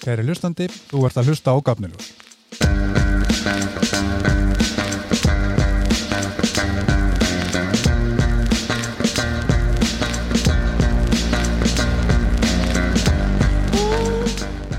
Kæri 0.00 0.24
hlustandi, 0.24 0.64
þú 0.88 1.04
ert 1.04 1.20
að 1.20 1.28
hlusta 1.28 1.52
á 1.52 1.56
Gafniljós. 1.60 2.06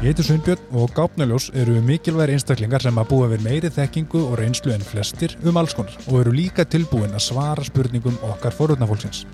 Ég 0.01 0.09
heiti 0.09 0.23
Sveinbjörn 0.25 0.71
og 0.81 0.89
Gápnaljós 0.97 1.51
eru 1.53 1.75
mikilværi 1.85 2.33
einstaklingar 2.33 2.81
sem 2.81 2.97
að 2.97 3.11
búa 3.11 3.27
við 3.29 3.43
meiri 3.45 3.69
þekkingu 3.69 4.23
og 4.31 4.39
reynslu 4.39 4.73
en 4.73 4.81
flestir 4.81 5.35
um 5.45 5.59
alls 5.61 5.75
konar 5.77 5.93
og 6.07 6.23
eru 6.23 6.33
líka 6.33 6.65
tilbúin 6.65 7.13
að 7.13 7.27
svara 7.27 7.61
spurningum 7.67 8.17
okkar 8.25 8.57
forutnafólksins. 8.57 9.27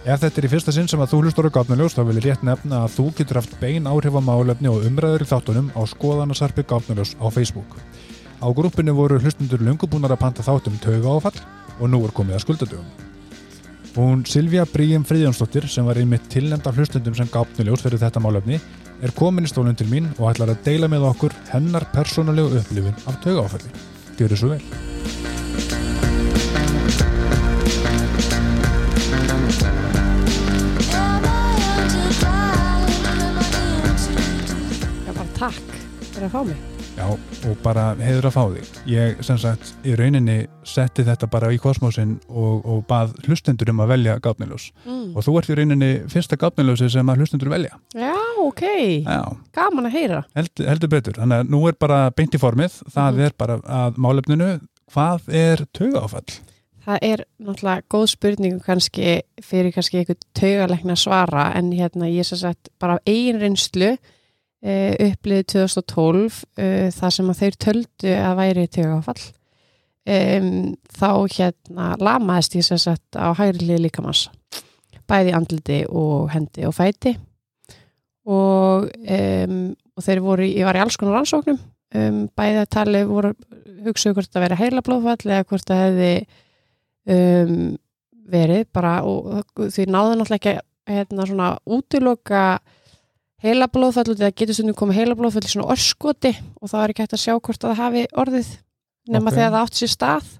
Ef 0.00 0.22
þetta 0.22 0.40
er 0.40 0.46
í 0.46 0.48
fyrsta 0.48 0.72
sinn 0.72 0.86
sem 0.88 1.00
að 1.04 1.10
þú 1.12 1.18
hlustur 1.26 1.46
á 1.52 1.52
Gápnaljós 1.52 1.92
þá 1.92 1.98
vil 2.08 2.14
ég 2.16 2.24
rétt 2.24 2.44
nefna 2.46 2.78
að 2.86 2.94
þú 2.94 3.04
getur 3.18 3.36
haft 3.36 3.58
bein 3.60 3.84
áhrif 3.84 4.14
á 4.16 4.22
málefni 4.24 4.70
og 4.70 4.86
umræður 4.88 5.26
í 5.26 5.28
þáttunum 5.28 5.68
á 5.76 5.80
skoðanarsarpi 5.92 6.64
Gápnaljós 6.70 7.12
á 7.20 7.28
Facebook. 7.28 7.76
Á 8.40 8.48
grúppinu 8.56 8.96
voru 8.96 9.20
hlustundur 9.20 9.60
lungubúnar 9.60 10.16
að 10.16 10.22
panta 10.22 10.46
þáttum 10.46 10.80
tauga 10.80 11.18
áfall 11.18 11.44
og 11.76 11.92
nú 11.92 12.00
er 12.06 12.16
komið 12.16 12.38
að 12.38 12.44
skuldadögum. 12.46 12.90
Hún 13.92 14.24
Silvija 14.24 14.64
Bríum 14.72 15.04
Fríðjónsdóttir 15.04 15.68
sem 15.68 15.84
var 15.84 16.00
einmitt 16.00 16.32
tilnefnda 16.32 16.72
hlustundum 16.72 17.20
sem 17.20 17.28
Gápnaljós 17.28 17.84
fyrir 17.84 18.00
þetta 18.00 18.24
málefni 18.24 18.56
er 19.04 19.12
komin 19.12 19.44
í 19.44 19.52
stólinn 19.52 19.76
til 19.76 19.90
mín 19.92 20.08
og 20.16 20.30
ætlar 20.32 20.54
að 20.54 20.64
deila 20.64 20.88
með 20.88 21.10
okkur 21.12 21.36
hennar 21.52 21.84
persónulegu 21.92 22.56
upplifin 22.62 22.96
af 23.04 23.20
taugáfælli. 23.20 23.74
Gjör 24.16 24.32
þessu 24.32 24.54
vel. 24.54 25.19
Takk 35.40 35.78
fyrir 36.10 36.26
að 36.28 36.34
fá 36.34 36.42
mig. 36.50 36.58
Já, 36.98 37.06
og 37.48 37.60
bara 37.64 37.84
heiður 37.96 38.26
að 38.28 38.34
fá 38.34 38.42
þig. 38.52 38.70
Ég, 38.90 39.20
sem 39.24 39.38
sagt, 39.40 39.70
í 39.86 39.94
rauninni 39.96 40.34
setti 40.68 41.04
þetta 41.06 41.28
bara 41.32 41.48
í 41.54 41.58
kosmosin 41.62 42.16
og, 42.28 42.66
og 42.66 42.82
bað 42.90 43.14
hlustendur 43.24 43.70
um 43.72 43.80
að 43.84 43.92
velja 43.94 44.16
gáfniljós. 44.24 44.66
Mm. 44.84 45.14
Og 45.16 45.24
þú 45.24 45.36
ert 45.40 45.52
í 45.54 45.56
rauninni 45.60 45.90
fyrsta 46.12 46.36
gáfniljósi 46.40 46.90
sem 46.92 47.12
að 47.14 47.22
hlustendur 47.22 47.52
velja. 47.54 47.78
Já, 47.96 48.12
ok. 48.42 48.62
Já, 49.06 49.22
Gaman 49.56 49.88
að 49.88 49.96
heyra. 49.96 50.20
held, 50.36 50.64
heldur 50.66 50.92
betur. 50.92 51.16
Þannig 51.22 51.44
að 51.46 51.54
nú 51.54 51.62
er 51.70 51.78
bara 51.80 52.02
beint 52.10 52.36
í 52.36 52.42
formið. 52.42 52.76
Það 52.90 53.10
Mhm. 53.14 53.24
er 53.30 53.32
bara 53.38 53.58
að 53.80 53.96
málefninu, 53.96 54.50
hvað 54.92 55.28
er 55.32 55.64
taugáfall? 55.72 56.40
Það 56.84 56.98
er 57.02 57.24
náttúrulega 57.40 57.82
góð 57.92 58.06
spurning 58.08 58.60
kannski 58.64 59.20
fyrir 59.44 59.72
kannski 59.72 59.98
einhvern 60.00 60.20
taugalegna 60.34 60.96
svara 60.96 61.52
en 61.54 61.70
hérna 61.72 62.08
ég 62.10 62.24
sem 62.26 62.38
sagt 62.38 62.68
bara 62.80 62.98
reynslu 63.38 63.96
uh, 64.64 64.94
uppliðið 65.08 65.46
2012 65.54 66.40
uh, 66.60 66.88
það 66.96 67.14
sem 67.16 67.32
að 67.32 67.40
þeir 67.42 67.60
töldu 67.66 68.16
að 68.16 68.36
væri 68.40 68.66
taugafall 68.76 69.22
um, 70.10 70.52
þá 71.00 71.10
hérna 71.36 71.90
lamaðist 72.00 72.56
ég 72.58 72.66
sem 72.66 72.80
sagt 72.80 73.18
á 73.18 73.30
hægri 73.36 73.66
hlið 73.66 73.84
líkamanns 73.86 74.28
bæði 75.10 75.34
andliti 75.34 75.80
og 75.88 76.30
hendi 76.30 76.66
og 76.68 76.74
fæti. 76.76 77.16
Og, 78.30 78.86
um, 78.86 79.60
og 79.96 80.04
þeir 80.04 80.20
voru, 80.22 80.46
ég 80.46 80.66
var 80.68 80.76
í 80.78 80.82
alls 80.84 80.98
konar 81.00 81.18
rannsóknum 81.18 81.58
um, 81.96 82.24
bæði 82.36 82.60
að 82.62 82.72
tali 82.76 83.04
voru 83.08 83.32
hugsaðu 83.86 84.18
hvort 84.18 84.32
það 84.34 84.44
veri 84.44 84.58
heila 84.60 84.84
blóðfall 84.86 85.30
eða 85.32 85.46
hvort 85.48 85.70
það 85.70 85.80
hefði 85.86 86.10
um, 87.16 87.54
verið 88.30 88.66
bara 88.76 88.92
og 89.08 89.40
því 89.56 89.86
náðu 89.88 90.18
náttúrulega 90.20 90.38
ekki 90.38 90.52
að 90.60 90.94
hérna 90.94 91.26
svona 91.30 91.48
útiloka 91.64 92.44
heila 93.44 93.68
blóðfall 93.72 94.12
og 94.12 94.18
það 94.20 94.34
getur 94.40 94.56
stundum 94.58 94.76
komið 94.80 94.98
heila 95.00 95.16
blóðfall 95.18 95.46
í 95.46 95.52
svona 95.54 95.70
orskoti 95.74 96.32
og 96.60 96.70
það 96.72 96.82
er 96.84 96.92
ekki 96.94 97.04
hægt 97.06 97.16
að 97.16 97.22
sjá 97.24 97.34
hvort 97.38 97.64
að 97.64 97.70
það 97.72 97.80
hafi 97.84 98.04
orðið 98.24 98.50
nema 99.10 99.30
Ok. 99.30 99.36
þegar 99.38 99.52
það 99.54 99.60
átt 99.64 99.80
sér 99.80 99.92
stað 99.94 100.30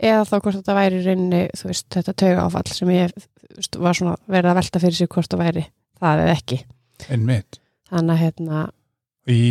eða 0.00 0.24
þá 0.28 0.34
hvort 0.40 0.58
þetta 0.60 0.76
væri 0.80 0.98
í 1.00 1.04
rauninni 1.06 1.42
þú 1.60 1.70
veist 1.70 1.86
þetta 1.96 2.16
tauga 2.24 2.44
áfall 2.48 2.72
sem 2.74 2.92
ég 2.94 3.14
veist, 3.56 3.76
var 3.80 3.96
svona 3.98 4.16
verið 4.30 4.50
að 4.52 4.58
velta 4.60 4.82
fyrir 4.84 4.98
sig 5.00 5.10
hvort 5.12 5.30
það 5.32 5.42
væri 5.44 5.64
það 6.00 6.24
eða 6.24 6.34
ekki 6.38 6.60
Einmitt. 7.10 7.60
þannig 7.90 8.14
að 8.16 8.22
hérna 8.24 8.66
Í 9.30 9.42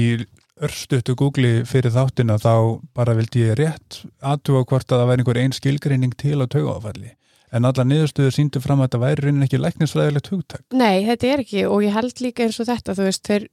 örstuttu 0.59 1.13
Google 1.15 1.63
fyrir 1.69 1.93
þáttina 1.95 2.35
þá 2.41 2.53
bara 2.97 3.13
vildi 3.15 3.45
ég 3.45 3.55
rétt 3.59 4.01
aðtúa 4.25 4.65
hvort 4.67 4.89
að 4.91 4.99
það 5.03 5.09
væri 5.11 5.23
einhver 5.23 5.39
einn 5.43 5.53
skilgreining 5.55 6.15
til 6.19 6.35
á 6.41 6.45
taugáfalli. 6.51 7.13
En 7.55 7.65
alla 7.65 7.85
niðurstöður 7.87 8.35
síndu 8.35 8.61
fram 8.61 8.83
að 8.83 8.89
þetta 8.89 9.01
væri 9.01 9.25
raunin 9.25 9.45
ekki 9.47 9.59
læknisfræðilegt 9.59 10.29
hugtak. 10.29 10.63
Nei, 10.77 11.01
þetta 11.07 11.29
er 11.31 11.43
ekki 11.43 11.65
og 11.65 11.81
ég 11.85 11.95
held 11.95 12.21
líka 12.21 12.45
eins 12.45 12.59
og 12.61 12.69
þetta, 12.69 12.95
þú 12.97 13.07
veist, 13.07 13.25
þeir 13.25 13.47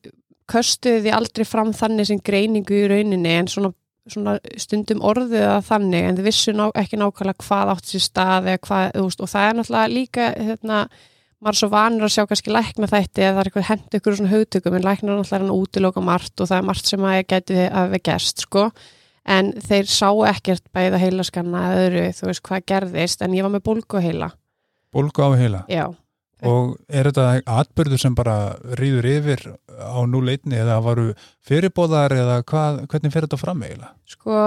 köstuðu 0.53 1.03
því 1.07 1.17
aldrei 1.17 1.47
fram 1.49 1.73
þannig 1.75 2.11
sem 2.11 2.23
greiningu 2.23 2.77
í 2.77 2.87
rauninni 2.93 3.33
en 3.41 3.51
svona, 3.51 3.73
svona 4.13 4.37
stundum 4.61 5.03
orðuðu 5.07 5.43
það 5.43 5.69
þannig 5.71 6.09
en 6.09 6.21
þið 6.21 6.29
vissu 6.29 6.55
ná, 6.55 6.67
ekki 6.79 7.01
nákvæmlega 7.01 7.47
hvað 7.47 7.73
átt 7.75 7.91
sér 7.91 8.05
stað 8.05 8.51
eða 8.53 8.63
hvað, 8.69 8.85
þú 8.95 9.07
veist, 9.09 9.25
og 9.25 9.33
það 9.33 9.49
er 9.49 9.59
náttúrulega 9.59 9.95
líka, 9.95 10.29
hérna, 10.37 10.83
maður 11.41 11.57
er 11.57 11.61
svo 11.63 11.71
vanur 11.73 12.07
að 12.07 12.15
sjá 12.15 12.29
kannski 12.29 12.55
lækna 12.55 12.91
þætti 12.93 13.25
eða 13.25 13.33
það 13.33 13.41
er 13.41 13.51
eitthvað 13.51 13.69
hendur 13.71 14.01
ykkur 14.01 14.19
svona 14.21 14.35
hugtökum 14.35 14.77
en 14.77 14.87
læknar 14.87 15.19
náttúrulega 15.19 15.43
hann 15.43 15.57
útiloka 15.57 16.05
margt 16.05 16.45
og 16.45 16.53
það 16.53 16.61
er 16.61 16.69
margt 16.71 16.93
sem 16.93 17.09
að 17.09 17.19
gæti 17.33 17.67
að 17.67 17.91
við 17.97 18.05
gerst, 18.11 18.47
sko 18.47 18.69
en 19.27 19.53
þeir 19.67 19.89
sá 19.91 20.09
ekkert 20.31 20.65
bæða 20.75 21.01
heilaskanna 21.03 21.63
eða 21.69 21.85
öðru, 21.87 22.03
þú 22.19 22.27
veist, 22.31 22.43
hvað 22.47 22.67
gerðist 22.73 23.23
en 23.27 23.35
ég 23.37 23.47
var 23.47 23.55
með 23.57 23.65
bólgu 23.69 24.03
heila, 24.03 24.33
Bólgu 24.95 25.27
á 25.27 25.31
heila. 25.37 25.65
já 25.69 25.87
Og 26.45 26.75
er 26.93 27.09
þetta 27.09 27.41
atbyrður 27.49 28.01
sem 28.01 28.15
bara 28.17 28.57
rýður 28.77 29.07
yfir 29.09 29.43
á 29.73 30.05
núleitni 30.05 30.59
eða 30.61 30.83
varu 30.85 31.07
fyrirbóðar 31.49 32.13
eða 32.13 32.43
hvað, 32.45 32.83
hvernig 32.93 33.15
fer 33.15 33.25
þetta 33.25 33.39
fram 33.41 33.63
eiginlega? 33.65 33.95
Sko, 34.05 34.41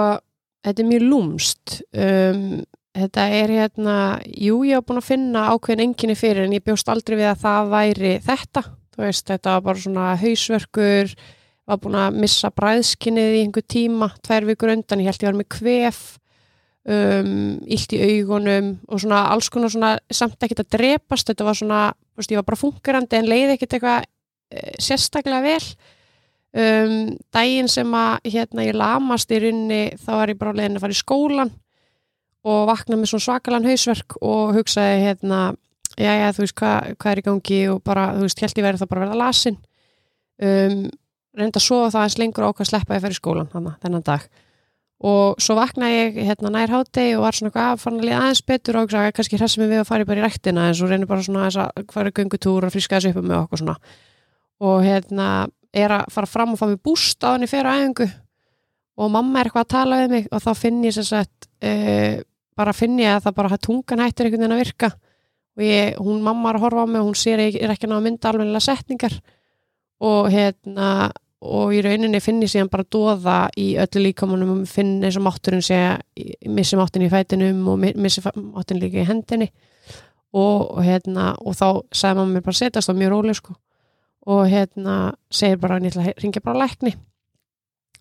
þetta 0.62 0.84
er 0.84 0.86
mjög 0.86 1.02
lúmst. 1.10 1.74
Um, 1.90 2.44
þetta 2.94 3.26
er 3.40 3.54
hérna, 3.56 3.96
jú, 4.22 4.60
ég 4.68 4.78
hef 4.78 4.86
búin 4.86 5.02
að 5.02 5.08
finna 5.08 5.48
ákveðin 5.50 5.88
enginni 5.88 6.16
fyrir 6.18 6.46
en 6.46 6.54
ég 6.54 6.62
bjóst 6.66 6.94
aldrei 6.94 7.18
við 7.18 7.32
að 7.32 7.42
það 7.42 7.74
væri 7.74 8.14
þetta. 8.28 8.64
Þú 8.94 9.04
veist, 9.08 9.26
þetta 9.34 9.56
var 9.56 9.66
bara 9.66 9.84
svona 9.84 10.06
hausverkur, 10.22 11.14
var 11.70 11.80
búin 11.82 11.98
að 12.00 12.18
missa 12.22 12.50
bræðskinnið 12.54 13.36
í 13.36 13.44
einhver 13.44 13.66
tíma, 13.66 14.10
tvær 14.26 14.48
vikur 14.48 14.72
undan, 14.74 15.02
ég 15.02 15.10
held 15.10 15.24
ég 15.24 15.30
var 15.30 15.38
með 15.38 15.48
kvef, 15.56 16.00
um, 16.88 17.32
illt 17.66 17.94
í 17.94 18.00
augunum 18.06 18.74
og 18.88 19.02
svona 19.02 19.22
alls 19.34 19.50
konar 19.52 19.72
svona, 19.72 19.94
samt 20.12 20.42
ekkert 20.42 20.64
að 20.64 20.74
drepast, 20.76 21.30
þetta 21.30 21.46
var 21.46 21.58
svona, 21.58 21.80
veist, 22.18 22.32
ég 22.32 22.40
var 22.40 22.48
bara 22.50 22.60
fungerandi 22.60 23.18
en 23.20 23.30
leiði 23.30 23.56
ekkert 23.56 23.78
eitthvað 23.78 24.04
eh, 24.06 24.76
sérstaklega 24.82 25.42
vel. 25.46 25.72
Um, 26.50 26.94
daginn 27.30 27.68
sem 27.70 27.92
að 27.94 28.32
hérna 28.32 28.64
ég 28.66 28.74
lamast 28.74 29.30
í 29.30 29.38
runni 29.38 29.82
þá 30.02 30.08
var 30.16 30.32
ég 30.32 30.38
bara 30.40 30.50
á 30.50 30.58
leiðin 30.58 30.80
að 30.80 30.82
fara 30.82 30.96
í 30.96 30.98
skólan 30.98 31.52
og 32.42 32.64
vakna 32.66 32.96
með 32.98 33.12
svona 33.12 33.26
svakalan 33.28 33.68
hausverk 33.68 34.16
og 34.18 34.56
hugsaði 34.56 35.04
hérna 35.04 35.40
já 35.94 36.10
já 36.10 36.32
þú 36.34 36.42
veist 36.42 36.56
hvað 36.58 36.88
hva 36.96 37.12
er 37.12 37.20
í 37.20 37.24
gangi? 37.28 37.60
og 37.70 37.82
bara 37.86 38.08
þú 38.16 38.24
veist 38.26 38.42
held 38.42 38.58
ég 38.58 38.66
verið 38.66 38.82
það 38.82 38.90
bara 38.90 39.00
að 39.00 39.06
verða 39.06 39.20
lasin. 39.20 39.60
Um, 40.40 40.82
reynda 41.38 41.60
að 41.60 41.66
sofa 41.66 41.90
það 41.94 42.06
eins 42.06 42.18
lengur 42.20 42.46
og 42.46 42.54
ákvað 42.54 42.66
að 42.66 42.70
sleppa 42.72 42.94
að 42.94 42.98
ég 42.98 43.04
fer 43.04 43.14
í 43.14 43.18
skólan 43.20 43.52
hana, 43.54 43.76
þennan 43.82 44.06
dag. 44.06 44.30
Og 45.00 45.38
svo 45.40 45.56
vaknaði 45.56 45.96
ég 45.96 46.18
hérna 46.26 46.50
nær 46.52 46.72
hátegi 46.74 47.14
og 47.16 47.22
var 47.24 47.36
svona 47.36 47.48
eitthvað 47.48 47.70
að 47.70 47.78
fara 47.80 47.96
að 47.96 48.02
liða 48.04 48.18
aðeins 48.20 48.42
betur. 48.50 48.76
Og 48.76 48.84
hugsaði 48.84 49.12
kannski 49.16 49.38
hressum 49.40 49.64
við 49.64 49.80
að 49.80 49.86
fara 49.88 50.08
bara 50.08 50.20
í 50.20 50.24
rektina 50.26 50.66
en 50.68 50.76
svo 50.76 50.88
reynir 50.90 51.08
bara 51.08 51.24
svona 51.24 51.46
að 51.48 51.86
fara 51.94 52.12
í 52.12 52.16
göngutúr 52.18 52.66
og 52.68 52.74
friska 52.74 52.98
þessu 52.98 53.14
upp 53.14 53.24
með 53.24 53.38
okkur 53.38 53.62
svona. 53.62 53.76
Og 54.60 54.82
hérna 54.84 55.28
er 55.72 55.94
að 55.96 56.10
fara 56.12 56.28
fram 56.28 56.52
og 56.52 56.60
fá 56.60 56.66
mig 56.68 56.82
búst 56.84 57.24
á 57.24 57.32
henni 57.32 57.48
fyrir 57.48 57.70
æfingu. 57.70 58.10
Og 59.00 59.08
mamma 59.14 59.40
er 59.40 59.48
eitthvað 59.48 59.64
að 59.64 59.72
tala 59.72 60.02
við 60.02 60.12
mig 60.12 60.28
og 60.28 60.44
þá 60.44 60.50
finn 60.58 60.84
ég 60.84 60.96
sem 60.98 61.08
sagt 61.08 61.48
uh, 61.48 62.20
bara 62.60 62.76
finn 62.76 63.00
ég 63.00 63.14
að 63.14 63.24
það 63.24 63.38
bara 63.38 63.54
að 63.56 63.64
tungan 63.70 64.04
hættir 64.04 64.28
einhvern 64.28 64.44
veginn 64.44 64.56
að 64.58 64.62
virka. 64.66 64.92
Og 65.56 65.64
ég, 65.64 65.96
hún 65.96 66.20
mamma 66.26 66.52
er 66.52 66.60
að 66.60 66.66
horfa 66.66 66.84
á 66.84 66.90
mig 66.92 67.00
og 67.00 67.08
hún 67.08 67.16
sér 67.16 67.40
að 67.40 67.54
ég 67.54 67.64
er 67.64 67.72
ekki 67.72 67.88
að 67.88 67.94
ná 67.94 67.96
að 67.96 68.06
mynda 68.10 68.34
alveg 68.34 68.66
setningar. 68.66 69.16
Og 70.04 70.28
hérna 70.32 70.90
og 71.40 71.72
í 71.72 71.80
rauninni 71.84 72.20
finn 72.20 72.42
ég 72.44 72.50
síðan 72.52 72.68
bara 72.72 72.84
dóða 72.84 73.36
í 73.56 73.72
öllu 73.80 74.02
líkamunum 74.04 74.50
og 74.58 74.68
finn 74.68 74.98
eins 75.04 75.16
og 75.16 75.24
mátturinn 75.24 75.62
ég 75.64 76.48
missi 76.52 76.76
máttin 76.76 77.06
í 77.06 77.10
fætinum 77.12 77.62
og 77.72 77.78
mi- 77.80 77.94
missi 77.96 78.20
máttin 78.20 78.80
líka 78.82 79.00
í 79.00 79.06
hendinni. 79.08 79.50
Og, 80.32 80.76
og 80.76 80.84
hérna 80.86 81.32
og 81.40 81.56
þá 81.58 81.80
sagði 81.90 82.20
mamma 82.20 82.34
mér 82.36 82.44
bara 82.44 82.54
að 82.54 82.60
setjast 82.60 82.92
á 82.92 82.94
mjög 82.94 83.10
róleg 83.14 83.38
sko. 83.40 83.56
Og 84.30 84.44
hérna 84.52 84.98
segir 85.32 85.58
bara 85.58 85.78
að 85.80 85.88
ég 85.88 85.94
ætla 85.94 86.04
að 86.06 86.20
ringja 86.22 86.42
bara 86.44 86.60
lækni. 86.66 86.92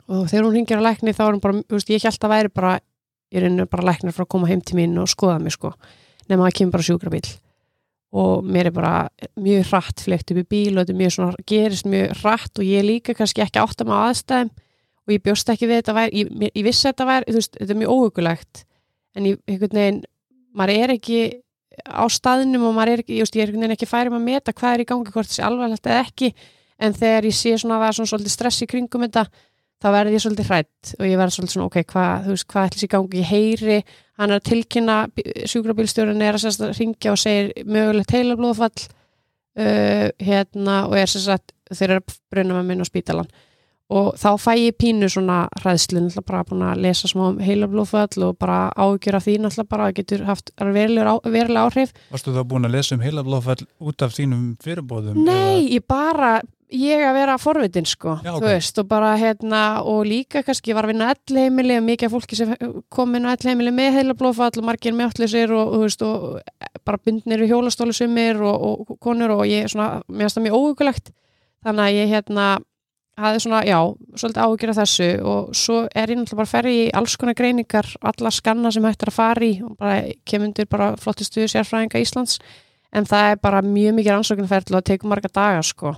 Og 0.09 0.27
þegar 0.29 0.45
hún 0.45 0.53
ringir 0.59 0.77
á 0.81 0.87
lækni 0.89 1.13
þá 1.15 1.23
er 1.25 1.33
hún 1.33 1.41
bara, 1.41 1.61
þú 1.63 1.77
veist, 1.79 1.89
ég 1.89 2.03
held 2.05 2.23
að 2.27 2.33
væri 2.35 2.51
bara 2.53 2.75
ég 3.33 3.43
reynir 3.45 3.65
bara 3.69 3.85
læknir 3.91 4.13
frá 4.13 4.25
að 4.25 4.31
koma 4.35 4.47
heim 4.49 4.61
til 4.61 4.75
mín 4.77 4.97
og 4.99 5.07
skoða 5.09 5.39
mig 5.41 5.53
sko, 5.53 5.71
nema 6.29 6.47
að 6.49 6.55
kemur 6.59 6.75
bara 6.75 6.85
sjúkrabíl 6.87 7.27
og 8.09 8.45
mér 8.45 8.69
er 8.69 8.73
bara 8.73 8.93
mjög 9.37 9.67
hratt 9.69 10.01
flegt 10.01 10.31
upp 10.33 10.39
í 10.41 10.47
bíl 10.49 10.73
og 10.73 10.81
þetta 10.81 10.95
er 10.95 11.01
mjög 11.03 11.13
svona, 11.15 11.43
gerist 11.49 11.89
mjög 11.89 12.15
hratt 12.23 12.61
og 12.61 12.65
ég 12.65 12.87
líka 12.87 13.13
kannski 13.17 13.43
ekki 13.45 13.61
átt 13.61 13.83
að 13.83 13.91
maður 13.91 14.13
aðstæðum 14.13 14.49
og 15.09 15.13
ég 15.13 15.25
bjóst 15.25 15.51
ekki 15.53 15.69
við 15.69 15.81
þetta 15.81 15.95
væri, 15.97 16.23
ég, 16.23 16.49
ég 16.49 16.65
vissi 16.65 16.87
þetta 16.87 17.09
væri, 17.09 17.29
þú 17.29 17.37
veist, 17.37 17.59
þetta 17.59 17.75
er 17.75 17.79
mjög 17.83 17.93
óhugulegt 17.93 18.63
en 19.17 19.29
ég, 19.29 19.43
einhvern 19.49 19.79
veginn 19.79 20.01
maður 20.57 20.75
er 20.75 20.95
ekki 20.95 21.19
á 21.85 22.05
staðnum 22.11 22.65
og 22.69 22.75
maður 22.75 22.95
er 22.95 23.03
ekki, 23.03 23.17
ég, 23.17 23.25
veist, 23.25 23.37
ég 23.37 23.43
er 23.43 23.51
einhvern 23.51 23.65
veginn 23.65 23.77
ekki 23.77 23.89
færum 23.89 24.17
að 24.17 24.25
meta 24.25 24.55
hvað 24.55 24.75
er 24.75 24.83
í 24.83 24.87
gangi 24.89 25.13
hvort 25.13 25.29
þessi 25.29 25.45
alvarlegt 25.45 25.89
eða 25.89 26.01
ekki. 26.05 26.31
En 26.79 26.95
þegar 26.95 27.27
ég 27.27 27.35
sé 27.35 27.53
svona 27.59 27.77
að 27.77 27.83
það 27.83 27.89
er 27.89 27.97
svona 27.97 28.11
svolítið 28.13 28.33
stress 28.33 28.63
í 28.63 28.67
kringum 28.71 29.05
þetta 29.05 29.25
þá 29.79 29.89
verði 29.95 30.15
ég 30.17 30.23
svolítið 30.23 30.51
hrætt 30.51 30.93
og 30.97 31.07
ég 31.07 31.19
verði 31.19 31.35
svolítið 31.35 31.55
svona, 31.55 31.67
ok, 31.69 31.81
hvað, 31.93 32.23
þú 32.25 32.35
veist, 32.35 32.47
hvað 32.53 32.69
ætlis 32.69 32.85
í 32.85 32.91
gangi, 32.93 33.19
ég 33.21 33.29
heyri, 33.29 33.81
hann 34.19 34.33
er 34.33 34.39
að 34.41 34.47
tilkynna 34.49 34.97
sjúkrabílstjórun 35.53 36.23
er 36.25 36.37
að 36.37 36.45
sérst 36.45 36.63
að 36.65 36.73
ringja 36.77 37.13
og 37.13 37.21
segir 37.21 37.51
mögulegt 37.65 38.15
heilablóðfall 38.15 38.73
uh, 38.79 40.07
hérna 40.19 40.81
og 40.89 40.97
er 40.99 41.11
sérst 41.11 41.35
að 41.35 41.77
þeir 41.77 41.89
eru 41.89 42.01
að 42.03 42.17
bruna 42.33 42.59
með 42.59 42.71
minn 42.71 42.83
á 42.83 42.91
spítalan 42.91 43.31
og 43.89 44.13
þá 44.21 44.29
fæ 44.37 44.51
ég 44.59 44.77
pínu 44.77 45.07
svona 45.09 45.39
hræðslu, 45.63 46.03
náttúrulega 46.03 46.27
bara 46.29 46.43
búin 46.45 46.65
að 46.67 46.83
lesa 46.85 47.09
smá 47.09 47.23
um 47.31 47.39
heilablóðfall 47.41 48.25
og 48.27 48.37
bara 48.41 48.59
ágjur 48.77 49.17
af 49.17 49.25
því 49.25 49.35
náttúrulega 49.41 49.71
bara 49.71 49.89
getur 49.97 50.25
haft 50.27 50.51
verulega, 50.61 51.63
áhrif. 51.63 51.95
Varstu 52.13 52.35
þá 52.35 52.43
búin 52.51 52.69
að 52.69 52.75
lesa 52.77 52.95
um 52.95 53.03
heilablóðfall 53.03 53.65
út 53.81 54.05
af 54.05 54.13
þínum 54.13 54.45
fyrirbóðum? 54.61 55.17
Nei, 55.25 55.73
ég 55.73 55.87
bara 55.89 56.37
ég 56.69 57.01
að 57.01 57.15
vera 57.17 57.37
forvitin 57.41 57.87
sko 57.89 58.15
Já, 58.21 58.29
þú 58.29 58.43
ok. 58.43 58.45
veist 58.45 58.79
og 58.81 58.87
bara 58.89 59.11
hérna 59.17 59.61
og 59.89 60.03
líka 60.05 60.43
kannski 60.45 60.75
var 60.77 60.85
að 60.85 60.93
vinna 60.93 61.09
ellheimili 61.15 61.77
og 61.79 61.85
mikið 61.87 62.13
fólki 62.13 62.37
sem 62.37 62.53
kom 62.93 63.15
inn 63.17 63.25
á 63.25 63.33
ellheimili 63.33 63.73
með 63.73 63.99
heila 63.99 64.15
blóðfall 64.17 64.61
og 64.61 64.67
margir 64.67 64.95
með 64.97 65.23
allir 65.25 65.53
og, 65.57 65.75
veist, 65.81 66.03
og 66.05 66.39
bara 66.85 67.01
bundnir 67.01 67.41
við 67.41 67.53
hjólastólu 67.55 67.95
sumir 67.95 68.41
og, 68.45 68.65
og 68.89 68.97
konur 69.01 69.39
og 69.39 69.45
ég 69.49 69.69
svona, 69.71 70.03
mér 70.07 70.27
finnst 70.27 70.39
það 70.39 70.45
mjög 70.47 70.59
óhugulegt 70.59 71.13
þannig 71.65 71.85
að 71.85 71.97
ég 71.97 72.11
hérna 72.13 72.49
hafði 73.19 73.39
svona, 73.43 73.61
já, 73.67 73.79
svolítið 74.15 74.43
áhugir 74.45 74.71
af 74.71 74.77
þessu 74.79 75.07
og 75.27 75.55
svo 75.57 75.79
er 75.91 76.13
ég 76.13 76.19
náttúrulega 76.19 76.39
bara 76.39 76.47
að 76.47 76.53
ferja 76.53 76.83
í 76.85 76.91
alls 76.95 77.15
konar 77.19 77.35
greiningar, 77.35 77.89
alla 77.99 78.31
skanna 78.31 78.71
sem 78.71 78.85
hægt 78.87 79.03
er 79.03 79.11
að 79.11 79.17
fara 79.17 79.43
í 79.43 79.57
og 79.65 79.73
bara 79.79 79.97
kemundur 80.29 80.69
bara 80.71 80.93
flottistu 81.01 81.43
sérfræðinga 81.51 81.99
Íslands. 81.99 82.37
En 82.95 83.05
það 83.05 83.33
er 83.33 83.41
bara 83.43 83.59
mjög 83.61 83.97
mikið 83.97 84.15
rannsóknarferðlu 84.15 84.77
og 84.77 84.79
það 84.79 84.87
tekur 84.93 85.11
marga 85.11 85.29
daga 85.35 85.65
sko 85.65 85.97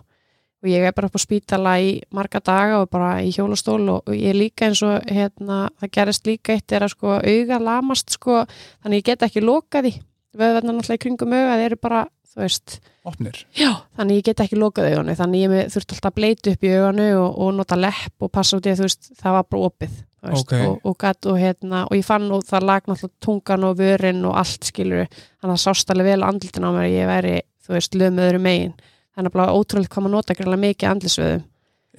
og 0.62 0.70
ég 0.70 0.84
er 0.86 0.94
bara 0.94 1.08
upp 1.10 1.18
á 1.18 1.22
spítala 1.26 1.74
í 1.82 1.96
marga 2.14 2.40
daga 2.46 2.82
og 2.84 2.90
bara 2.94 3.16
í 3.26 3.32
hjólastól 3.34 3.82
og 3.90 4.04
og 4.08 4.14
ég 4.14 4.30
er 4.30 4.38
líka 4.38 4.68
eins 4.70 4.82
og 4.86 5.02
hérna, 5.10 5.70
það 5.82 5.92
gerist 5.98 6.28
líka 6.30 6.54
eitt 6.54 6.72
er 6.72 6.86
að 6.86 6.94
sko 6.96 7.18
auga 7.18 7.60
lamast 7.60 8.10
sko 8.18 8.44
þannig 8.84 9.02
ég 9.02 9.06
get 9.12 9.24
ekki 9.28 9.42
lokað 9.42 9.88
því 9.90 9.94
vöðvarnar 10.38 10.78
náttúrulega 10.78 11.00
í 11.00 11.04
kringum 11.06 11.34
auga 11.36 11.56
þeir 11.60 11.66
eru 11.72 11.80
bara, 11.82 12.04
þú 12.32 12.40
veist 12.46 12.80
Opnir? 13.04 13.40
já, 13.58 13.72
þannig 13.98 14.20
ég 14.22 14.24
get 14.30 14.40
ekki 14.46 14.56
lokað 14.62 14.92
auganu 14.94 15.16
þannig 15.18 15.42
ég 15.42 15.50
með- 15.52 15.72
þurfti 15.74 15.96
alltaf 15.98 16.12
að 16.12 16.16
bleita 16.20 16.52
upp 16.54 16.64
í 16.64 16.72
auganu 16.78 17.08
og, 17.18 17.40
og 17.42 17.54
nota 17.58 17.76
lepp 17.82 18.22
og 18.22 18.32
passa 18.32 18.58
út 18.58 18.70
í 18.70 18.72
að 18.72 18.80
þú 18.84 18.88
veist 18.88 19.10
það 19.20 19.36
var 19.40 19.44
bara 19.50 19.66
opið 19.72 19.96
veist, 20.22 20.46
Ok. 20.46 20.54
og, 20.70 20.78
og, 20.86 20.96
gat, 21.02 21.26
og, 21.26 21.38
hérna, 21.42 21.80
og 21.90 21.98
ég 21.98 22.06
fann 22.06 22.30
og 22.32 22.44
það 22.46 22.68
lag 22.70 22.86
náttúrulega 22.86 23.26
tungan 23.26 23.64
og 23.66 23.76
vörin 23.82 24.22
og 24.30 24.38
allt 24.38 24.70
skilur 24.70 25.08
þannig 25.42 25.56
að 25.58 25.64
sást 25.66 25.90
alveg 25.92 26.12
vel 26.14 26.24
andlitin 26.30 26.64
á 26.64 26.72
mér 26.72 26.88
ég 26.94 27.10
væri, 27.10 27.36
þú 27.66 27.74
veist, 27.76 27.98
lög 27.98 28.14
með 28.14 28.30
öðru 28.30 28.42
megin 28.46 28.74
þannig 29.16 29.32
að 29.32 29.36
bara 29.38 29.54
ótrúlega 29.56 29.92
hvað 29.94 30.04
maður 30.06 30.16
nota 30.18 30.36
greiðlega 30.38 30.64
mikið 30.68 30.90
andlisvöðum 30.94 31.48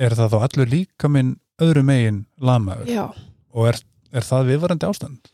Er 0.00 0.14
það 0.16 0.32
þá 0.32 0.38
allur 0.46 0.70
líka 0.72 1.08
minn 1.12 1.34
öðru 1.62 1.82
megin 1.84 2.22
lamaður? 2.40 2.88
já, 2.88 3.04
Og 3.52 3.66
er, 3.68 3.76
er 4.16 4.24
það 4.24 4.46
viðvarandi 4.52 4.88
ástand? 4.88 5.28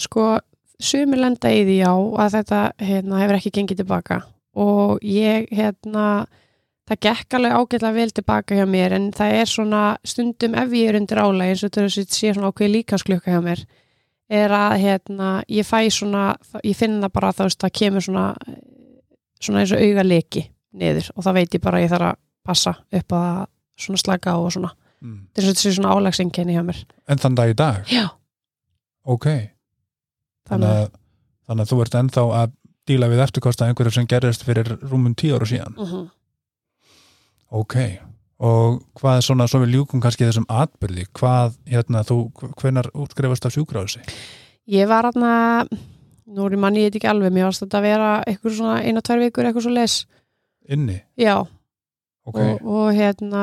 sko 0.00 0.38
sumir 0.80 1.20
lenda 1.20 1.50
í 1.52 1.60
því 1.68 1.74
já 1.82 1.90
að 1.92 2.34
þetta 2.38 2.60
hérna, 2.80 3.18
hefur 3.20 3.36
ekki 3.36 3.50
gengið 3.58 3.80
tilbaka 3.82 4.22
og 4.58 5.02
ég 5.04 5.50
hérna 5.52 6.04
það 6.88 7.00
gekk 7.04 7.36
alveg 7.36 7.52
ágætlega 7.58 7.92
vel 7.98 8.12
tilbaka 8.16 8.56
hjá 8.56 8.64
mér 8.70 8.94
en 8.96 9.10
það 9.12 9.34
er 9.42 9.50
svona 9.52 9.82
stundum 10.08 10.54
ef 10.56 10.72
ég 10.72 10.88
er 10.88 10.96
undir 11.02 11.20
álæg 11.20 11.50
eins 11.52 11.64
og 11.66 11.74
þetta 11.74 12.06
sé 12.16 12.32
svona 12.32 12.48
ákveð 12.48 12.72
líkasklukka 12.78 13.34
hjá 13.34 13.42
mér 13.44 13.64
er 14.32 14.54
að 14.56 14.78
hérna 14.80 15.28
ég 15.52 15.68
fæ 15.68 15.82
svona, 15.92 16.30
ég 16.64 16.76
finn 16.76 16.96
það 17.04 17.12
bara 17.12 17.34
þá 17.36 17.42
veist 17.44 17.60
það 17.60 17.74
kemur 17.82 18.06
svona 18.08 18.24
svona 19.38 19.62
eins 19.62 19.74
og 19.76 19.84
auga 19.84 20.06
leki 20.08 20.46
niður 20.74 21.10
og 21.16 21.24
þá 21.24 21.32
veit 21.34 21.54
ég 21.54 21.62
bara 21.62 21.78
að 21.78 21.84
ég 21.86 21.90
þarf 21.94 22.08
að 22.12 22.16
passa 22.44 22.74
upp 22.92 23.12
að 23.12 23.46
svona 23.78 23.98
slaka 24.04 24.34
á 24.34 24.38
og 24.38 24.52
svona 24.52 24.72
Mm. 25.00 25.28
er 25.36 25.42
svona- 25.42 25.52
þetta 25.54 25.62
sé 25.62 25.72
svona 25.76 25.94
álægsenginni 25.94 26.54
hjá 26.56 26.64
mér 26.66 26.84
En 27.08 27.18
þann 27.18 27.34
dag 27.36 27.50
í 27.50 27.54
dag? 27.54 27.84
já, 27.86 28.08
Ok. 29.06 29.24
Þannig 29.24 29.52
þannig 30.48 30.66
að 30.66 30.82
að, 30.82 30.90
þannig 31.48 31.62
að 31.62 31.70
þú 31.70 31.80
ert 31.82 31.94
ennþá 31.94 32.22
að 32.34 32.52
díla 32.88 33.06
við 33.08 33.22
eftirkosta 33.22 33.66
einhverju 33.68 33.92
sem 33.92 34.06
gerðist 34.06 34.42
fyrir 34.44 34.64
rúmum 34.82 35.14
tíu 35.14 35.36
ára 35.38 35.46
síðan. 35.46 35.74
mhm. 35.76 36.10
Ok. 37.52 37.76
Og 38.40 38.82
hvað 39.00 39.16
er 39.18 39.24
svona, 39.26 39.46
svo 39.50 39.60
við 39.64 39.72
ljúkum 39.74 40.00
kannski 40.02 40.26
þessum 40.28 40.46
atbyrði, 40.52 41.06
hvað, 41.18 41.56
hérna, 41.66 42.04
þú, 42.06 42.18
hvenar 42.60 42.86
útskrifast 42.94 43.46
af 43.48 43.54
sjúkráðusi? 43.56 44.02
Ég 44.68 44.86
var 44.90 45.04
aðna, 45.08 45.66
nú 46.28 46.44
er 46.46 46.50
ég 46.54 46.58
manni 46.62 46.84
ég 46.84 46.92
þetta 46.92 47.00
ekki 47.00 47.10
alveg, 47.10 47.32
mér 47.32 47.48
varst 47.48 47.62
þetta 47.64 47.78
að 47.80 47.86
vera 47.88 48.10
eitthvað 48.28 48.56
svona 48.58 48.76
eina, 48.84 49.00
tvær 49.00 49.22
vikur, 49.24 49.44
eitthvað 49.48 49.62
svo 49.66 49.74
les. 49.74 49.96
Inni? 50.68 50.98
Já, 51.16 51.46
Ok. 52.28 52.36
og, 52.36 52.64
og 52.68 52.88
hérna, 52.92 53.42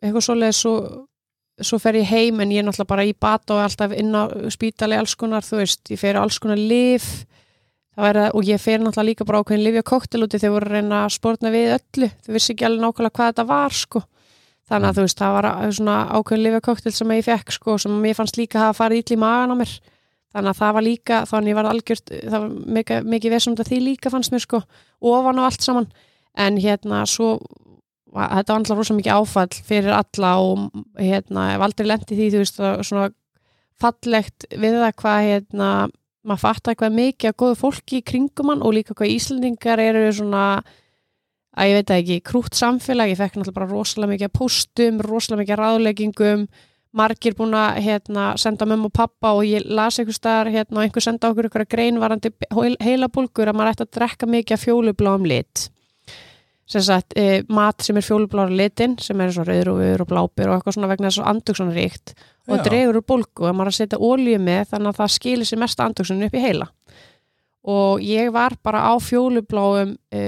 eitthvað 0.00 0.24
svo 0.24 0.34
les, 0.38 0.56
svo, 0.56 0.74
svo 1.60 1.78
fer 1.82 1.98
ég 2.00 2.08
heim 2.08 2.40
en 2.40 2.52
ég 2.54 2.62
er 2.62 2.64
náttúrulega 2.64 2.88
bara 2.94 3.04
í 3.04 3.12
bata 3.12 3.58
og 3.58 3.64
alltaf 3.66 3.92
inn 3.92 4.14
á 4.16 4.24
spítali 4.48 4.96
alls 4.96 5.12
konar, 5.20 5.44
þú 5.44 5.60
veist, 5.60 5.82
ég 5.92 6.00
fer 6.00 6.16
á 6.16 6.24
alls 6.24 6.38
konar 6.40 6.56
lif 6.56 7.26
það 8.00 8.30
og 8.32 8.48
ég 8.48 8.62
fer 8.62 8.80
náttúrulega 8.80 9.08
líka 9.10 9.26
bara 9.28 9.42
ákveðin 9.42 9.66
lifja 9.66 9.84
koktel 9.84 10.24
úti 10.24 10.40
þegar 10.40 10.54
voru 10.56 10.70
að 10.70 10.78
reyna 10.78 11.02
að 11.04 11.14
spórna 11.18 11.52
við 11.52 11.74
öllu, 11.76 12.08
þau 12.24 12.32
vissi 12.38 12.54
ekki 12.54 12.68
alveg 12.70 12.84
nákvæmlega 12.86 13.16
hvað 13.18 13.30
þetta 13.32 13.46
var, 13.50 13.76
sko. 13.76 14.02
Þannig 14.70 14.88
að 14.88 14.96
þú 14.96 15.04
veist, 15.04 15.20
það 15.20 15.36
var 15.36 15.48
svona 15.76 15.96
ákveðin 16.16 16.44
lifja 16.46 16.60
koktel 16.64 16.92
sem 16.94 17.12
ég 17.18 17.24
fekk, 17.26 17.56
sko, 17.58 17.78
sem 17.82 17.96
mér 18.00 18.16
fannst 18.16 18.38
líka 18.40 18.60
að 18.60 18.68
hafa 18.68 18.78
farið 18.84 19.02
ítli 19.02 19.18
í 19.18 19.20
magan 19.20 19.52
á 19.52 19.56
mér 19.60 19.72
þannig 20.30 20.52
að 20.52 20.60
það 20.60 20.76
var 20.76 20.86
líka, 20.86 21.16
þannig 21.26 21.50
ég 21.50 21.58
var 21.58 21.68
algjört 21.68 22.12
það 22.14 22.36
var 22.38 22.52
mikið, 22.78 23.08
mikið 23.10 23.32
vesum 23.34 23.56
að 23.58 23.70
því 23.72 23.80
líka 23.82 24.12
fannst 24.14 24.30
mér 24.32 24.44
sko, 24.44 24.60
ofan 25.02 25.40
og 25.42 25.48
allt 25.48 25.66
saman 25.66 25.88
en 26.38 26.58
hérna 26.60 27.04
svo 27.08 27.38
þetta 28.10 28.52
var 28.52 28.58
alltaf 28.58 28.78
rosa 28.78 28.96
mikið 28.96 29.16
áfall 29.20 29.62
fyrir 29.66 29.94
alla 29.94 30.34
og 30.42 30.68
hérna, 30.98 31.54
ef 31.54 31.64
aldrei 31.64 31.86
lendi 31.86 32.18
því 32.18 32.28
þú 32.34 32.42
veist, 32.42 32.60
svona 32.88 33.08
fallegt 33.80 34.46
við 34.50 34.80
það 34.80 34.94
hvað 35.00 35.26
hérna 35.28 35.70
maður 36.26 36.42
fattar 36.42 36.76
hvað 36.76 36.96
mikið 36.98 37.30
að 37.30 37.38
góðu 37.42 37.58
fólki 37.60 38.00
í 38.00 38.06
kringum 38.06 38.52
hann 38.52 38.64
og 38.66 38.74
líka 38.76 38.96
hvað 38.96 39.14
Íslandingar 39.14 39.80
eru 39.80 40.10
svona 40.12 40.44
að 41.56 41.70
ég 41.70 41.78
veit 41.80 41.92
ekki, 41.94 42.18
krútt 42.24 42.58
samfélag, 42.58 43.10
ég 43.10 43.18
fekk 43.18 43.38
náttúrulega 43.38 43.56
bara 43.56 43.70
rosalega 43.70 44.12
mikið 44.12 44.28
af 44.28 44.36
póstum, 44.38 45.00
rosalega 45.02 45.42
mikið 45.42 45.58
ráðleggingum. 45.60 46.44
Margir 46.94 47.34
búin 47.38 47.54
að 47.54 47.80
hérna, 47.84 48.28
senda 48.38 48.66
mömmu 48.66 48.88
og 48.90 48.94
pappa 48.94 49.32
og 49.38 49.44
ég 49.46 49.66
las 49.70 49.98
einhver 49.98 50.16
staðar 50.16 50.50
hérna, 50.50 50.78
og 50.78 50.84
einhver 50.84 51.04
senda 51.04 51.30
okkur 51.30 51.46
ykkur 51.46 51.66
greinvarandi 51.70 52.32
heilabólgur 52.82 53.50
að 53.50 53.58
maður 53.58 53.74
ætti 53.74 53.86
að 53.86 53.92
drekka 53.98 54.30
mikið 54.30 54.56
af 54.56 54.64
fjólubláum 54.64 55.28
lit 55.30 55.68
sem 56.70 56.82
sagt, 56.86 57.16
e, 57.18 57.42
mat 57.50 57.82
sem 57.82 57.98
er 57.98 58.06
fjólublára 58.06 58.54
litin 58.54 58.94
sem 59.02 59.18
er 59.20 59.32
svo 59.34 59.42
rauður 59.46 60.04
og 60.04 60.10
blábir 60.10 60.50
og 60.50 60.58
eitthvað 60.58 60.76
svona 60.76 60.90
vegna 60.92 61.10
þess 61.10 61.22
að 61.22 61.30
andugsun 61.32 61.72
ríkt 61.74 62.12
og 62.50 62.62
dregur 62.66 63.00
úr 63.00 63.06
bólgu 63.06 63.48
og 63.48 63.56
maður 63.58 63.72
að 63.72 63.78
setja 63.80 63.98
ólíu 63.98 64.38
með 64.42 64.70
þannig 64.70 64.92
að 64.92 65.00
það 65.00 65.14
skilir 65.16 65.48
sér 65.48 65.60
mesta 65.62 65.86
andugsun 65.86 66.22
upp 66.26 66.36
í 66.36 66.44
heila. 66.44 66.68
Og 67.70 68.00
ég 68.06 68.30
var 68.32 68.54
bara 68.64 68.86
á 68.88 68.94
fjólubláum 69.02 69.92
e, 70.14 70.22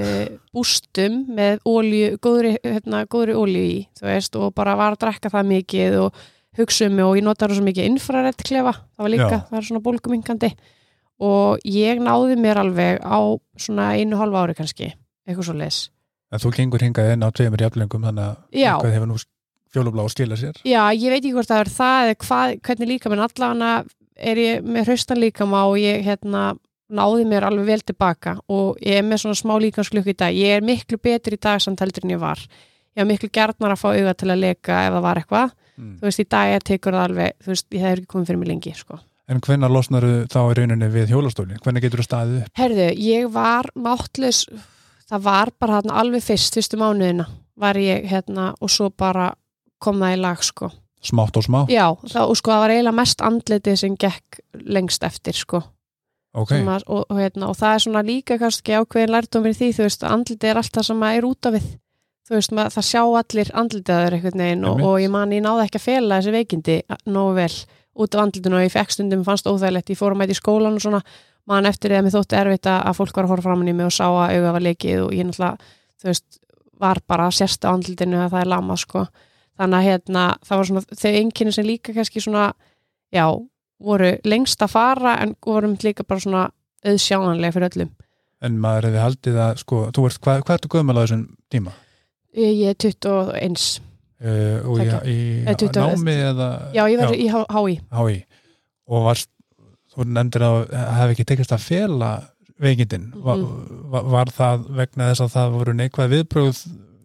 bústum 0.52 1.22
með 1.32 1.62
ólíu, 1.64 2.18
góðri, 2.22 2.56
hérna, 2.60 3.06
góðri 3.08 3.38
ólíu 3.38 3.62
í 3.62 3.78
þú 3.96 4.10
veist 4.10 4.36
og 4.36 4.52
bara 4.58 4.76
var 4.76 4.96
að 4.96 5.06
drekka 5.06 5.32
það 5.32 5.48
mikið 5.54 5.98
og 6.02 6.20
hugsa 6.58 6.90
um 6.90 6.98
mig 6.98 7.06
og 7.06 7.16
ég 7.16 7.24
notar 7.24 7.54
svo 7.54 7.64
mikið 7.64 7.88
infrarett 7.88 8.44
klefa, 8.44 8.74
það 8.98 9.06
var 9.06 9.14
líka, 9.14 9.30
Já. 9.30 9.42
það 9.48 9.58
er 9.62 9.70
svona 9.70 9.86
bólgumingandi 9.86 10.52
og 11.22 11.64
ég 11.64 12.02
náði 12.02 12.36
mér 12.36 12.60
alveg 12.66 13.00
á 13.00 13.18
svona 13.56 13.94
einu 13.96 14.20
hálfa 14.20 14.44
ári 14.44 14.58
kannski, 14.58 14.92
eitthvað 15.24 15.48
svo 15.48 15.56
les 15.62 15.82
En 16.32 16.40
þú 16.42 16.52
gengur 16.56 16.80
hingað 16.86 17.12
inn 17.14 17.22
á 17.24 17.28
tveimur 17.30 17.60
jafnlengum 17.66 18.06
þannig 18.08 18.24
að 18.24 18.36
eitthvað 18.56 18.94
hefur 18.96 19.10
nú 19.12 19.18
fjólublá 19.72 20.04
að 20.04 20.12
skila 20.14 20.36
sér. 20.40 20.58
Já, 20.68 20.82
ég 20.96 21.08
veit 21.12 21.20
ekki 21.22 21.32
hvort 21.36 21.48
það 21.52 21.62
er 21.64 21.70
það 21.76 22.02
eða 22.08 22.18
hvað, 22.26 22.54
hvernig 22.66 22.88
líka, 22.92 23.12
menn 23.12 23.24
allavega 23.24 23.72
er 24.32 24.36
ég 24.42 24.64
með 24.64 24.88
hraustan 24.90 25.20
líkama 25.22 25.62
og 25.70 25.78
ég 25.80 26.02
hérna 26.04 26.42
náði 26.92 27.24
mér 27.24 27.46
alveg 27.48 27.64
vel 27.70 27.80
tilbaka 27.88 28.34
og 28.52 28.76
ég 28.84 28.98
er 29.00 29.06
með 29.08 29.22
svona 29.22 29.38
smá 29.38 29.54
líkansklukku 29.64 30.12
í 30.12 30.16
dag 30.20 30.34
ég 30.36 30.58
er 30.58 30.66
miklu 30.66 30.98
betur 31.00 31.32
í 31.32 31.40
dag 31.40 31.60
samt 31.64 31.80
heldur 31.80 32.04
en 32.04 32.12
ég 32.12 32.20
var 32.20 32.36
ég 32.92 33.00
var 33.00 33.08
miklu 33.08 33.30
gjarnar 33.32 33.72
að 33.72 33.80
fá 33.80 33.88
auga 33.96 34.12
til 34.20 34.28
að 34.28 34.42
leka 34.44 34.82
ef 34.88 34.92
það 34.98 35.06
var 35.08 35.20
eitthvað, 35.22 35.58
Mm. 35.72 35.94
þú 35.98 36.04
veist, 36.04 36.20
í 36.20 36.26
dag 36.28 36.50
ég 36.52 36.62
tekur 36.68 36.92
það 36.92 37.04
alveg, 37.08 37.30
þú 37.40 37.48
veist, 37.48 37.66
ég 37.72 37.80
hefur 37.80 38.00
ekki 38.02 38.10
komið 38.12 38.26
fyrir 38.28 38.38
mig 38.42 38.48
lengi 38.50 38.72
sko. 38.76 38.98
En 39.32 39.40
hvenær 39.40 39.72
losnaru 39.72 40.10
þá 40.28 40.36
í 40.52 40.56
rauninni 40.58 40.88
við 40.92 41.08
hjólastólinn? 41.14 41.62
Hvenær 41.64 41.80
getur 41.86 42.02
þú 42.02 42.04
staðið 42.04 42.42
upp? 42.42 42.50
Herðu, 42.60 42.88
ég 43.00 43.30
var 43.32 43.70
máttlaus, 43.74 44.42
það 45.12 45.24
var 45.26 45.52
bara 45.60 45.80
hérna 45.80 45.98
alveg 46.00 46.24
fyrst, 46.24 46.56
fyrstu 46.56 46.80
mánuðina 46.80 47.28
var 47.60 47.78
ég 47.80 48.06
hérna 48.08 48.52
og 48.60 48.72
svo 48.72 48.88
bara 48.90 49.32
kom 49.82 50.00
það 50.00 50.16
í 50.16 50.22
lag 50.22 50.42
sko. 50.46 50.70
Smátt 51.02 51.36
og 51.36 51.44
smá? 51.44 51.60
Já, 51.70 51.90
það, 52.06 52.30
og 52.30 52.38
sko 52.38 52.52
það 52.52 52.62
var 52.62 52.72
eiginlega 52.72 52.98
mest 53.00 53.22
andlitið 53.26 53.78
sem 53.80 53.96
gekk 53.98 54.40
lengst 54.70 55.04
eftir 55.06 55.36
sko. 55.36 55.62
Ok. 56.32 56.54
Sem 56.54 56.68
að, 56.70 56.86
og, 56.86 57.02
og, 57.10 57.18
hérna, 57.18 57.50
og 57.50 57.58
það 57.58 57.74
er 57.74 57.84
svona 57.84 58.02
líka 58.06 58.38
kannski 58.40 58.76
ákveðin 58.78 59.12
lærdómir 59.12 59.56
því, 59.58 59.70
þú 59.76 59.84
veist, 59.84 60.06
andlitið 60.08 60.52
er 60.52 60.60
alltaf 60.62 60.86
sem 60.88 61.02
að 61.04 61.18
er 61.18 61.26
út 61.28 61.48
af 61.48 61.56
við. 61.58 61.66
Þú 62.22 62.36
veist, 62.38 62.54
mað, 62.56 62.70
það 62.76 62.86
sjá 62.88 63.02
allir 63.02 63.50
andlitið 63.62 63.94
að 63.96 64.04
þeir 64.04 64.16
einhvern 64.16 64.44
veginn 64.44 64.64
og, 64.70 64.84
og 64.86 64.96
ég 65.02 65.12
man, 65.12 65.34
ég 65.34 65.44
náði 65.44 65.66
ekki 65.66 65.80
að 65.80 65.88
fela 65.88 66.20
þessi 66.20 66.34
veikindi 66.38 66.78
nógu 67.10 67.34
vel 67.42 67.50
út 67.94 68.14
af 68.14 68.24
andlitinu 68.24 68.58
og 68.58 68.64
ég 68.66 68.72
fekk 68.72 68.94
stundum 68.94 69.24
fannst 69.26 69.48
óþægilegt, 69.48 69.92
ég 69.92 69.98
fór 69.98 70.14
að 70.14 70.22
mæta 70.22 70.34
í 70.34 70.38
skólan 70.38 70.78
og 70.78 70.84
svona. 70.84 71.02
Man 71.50 71.66
eftir 71.66 71.90
því 71.90 71.98
að 71.98 72.06
mér 72.06 72.14
þótti 72.14 72.38
erfitt 72.38 72.68
að 72.70 72.96
fólk 72.96 73.16
var 73.18 73.26
að 73.26 73.32
horfa 73.34 73.48
framan 73.48 73.70
í 73.70 73.74
mig 73.74 73.88
og 73.88 73.94
sá 73.94 74.06
að 74.06 74.36
auga 74.36 74.54
var 74.54 74.64
leikið 74.68 75.00
og 75.02 75.14
ég 75.16 75.26
náttúrulega, 75.26 75.70
þú 75.98 76.10
veist 76.10 76.38
var 76.82 77.00
bara 77.06 77.30
sérst 77.34 77.66
á 77.66 77.74
andlitinu 77.74 78.20
að 78.22 78.34
það 78.34 78.44
er 78.44 78.50
lama 78.52 78.76
sko. 78.78 79.06
Þannig 79.58 79.78
að 79.78 79.88
hérna 79.88 80.26
það 80.46 80.60
var 80.60 80.68
svona 80.70 81.00
þau 81.02 81.10
einkinni 81.10 81.54
sem 81.54 81.66
líka 81.66 81.94
kannski 81.96 82.22
svona 82.22 82.46
já, 83.12 83.26
voru 83.82 84.12
lengst 84.24 84.62
að 84.62 84.74
fara 84.76 85.16
en 85.22 85.34
vorum 85.44 85.76
líka 85.82 86.06
bara 86.06 86.22
svona 86.22 86.48
auðsjánanlega 86.86 87.56
fyrir 87.56 87.70
öllum. 87.70 87.92
En 88.42 88.58
maður 88.58 88.88
hefði 88.88 89.02
haldið 89.02 89.38
að, 89.38 89.60
sko, 89.62 89.84
þú 89.94 90.06
ert, 90.08 90.20
hvað, 90.22 90.44
hvað 90.46 90.56
ertu 90.56 90.70
gömul 90.72 90.96
á 90.98 91.02
þessum 91.04 91.24
tíma? 91.52 91.74
Ég 92.34 92.62
er 92.72 92.78
21 92.80 93.91
Uh, 94.22 94.58
og 94.70 94.76
í, 94.78 94.84
Tveggja. 94.86 94.98
í 95.10 95.16
Eh, 95.50 95.54
20 95.58 95.80
námi 95.82 96.12
eða 96.30 96.48
Já, 96.76 96.82
ég 96.86 97.00
var 97.00 97.14
í 97.14 97.24
H- 97.26 97.48
HÍ 97.50 97.72
HÍ 97.90 98.18
og 98.92 99.04
varst, 99.08 99.28
þú 99.94 100.04
nefndir 100.06 100.44
að 100.46 100.74
hafi 100.94 101.14
ekki 101.16 101.24
tekist 101.32 101.50
að 101.56 101.64
fela 101.66 102.10
veikindin. 102.62 103.08
Mhm. 103.10 103.22
var, 103.24 103.42
var, 103.90 104.02
var 104.14 104.30
það 104.36 104.66
vegna 104.78 105.08
þess 105.10 105.24
að 105.26 105.32
það 105.34 105.52
voru 105.56 105.74
neikvæð 105.74 106.12
viðbröð 106.14 106.60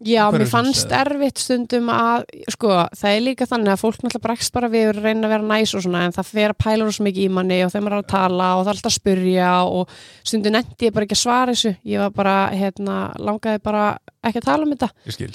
Já, 0.06 0.28
mér 0.30 0.46
fannst 0.46 0.92
erfitt 0.94 1.40
stundum 1.42 1.88
að, 1.90 2.28
sko, 2.54 2.70
það 2.94 3.14
er 3.16 3.22
líka 3.24 3.46
þannig 3.50 3.72
að 3.72 3.80
fólk 3.80 3.96
náttúrulega 4.04 4.22
bregst 4.28 4.52
bara 4.54 4.68
við 4.70 4.92
og 4.92 5.00
reyna 5.00 5.26
að 5.26 5.32
vera 5.32 5.46
næs 5.48 5.72
og 5.74 5.82
svona 5.82 6.02
en 6.06 6.14
það 6.14 6.28
fer 6.28 6.52
að 6.54 6.58
pæla 6.62 6.86
svo 6.94 7.06
mikið 7.06 7.24
í 7.24 7.32
manni 7.34 7.58
og 7.66 7.72
þeim 7.72 7.88
er 7.88 7.96
að 7.96 8.04
tala 8.12 8.50
og 8.54 8.62
það 8.62 8.70
er 8.70 8.76
alltaf 8.76 8.92
að 8.92 8.94
spurja 8.94 9.48
og 9.66 9.96
stundum 10.22 10.54
nefndi 10.54 10.86
ég 10.86 10.94
bara 10.94 11.08
ekki 11.08 11.16
að 11.18 11.22
svara 11.24 11.56
þessu. 11.56 11.72
Ég 11.90 12.04
var 12.04 12.14
bara, 12.14 12.36
hérna, 12.54 12.98
langaði 13.18 13.62
bara 13.64 13.82
ekki 14.22 14.42
að 14.42 14.46
tala 14.46 14.68
um 14.68 14.76
þetta. 14.76 14.90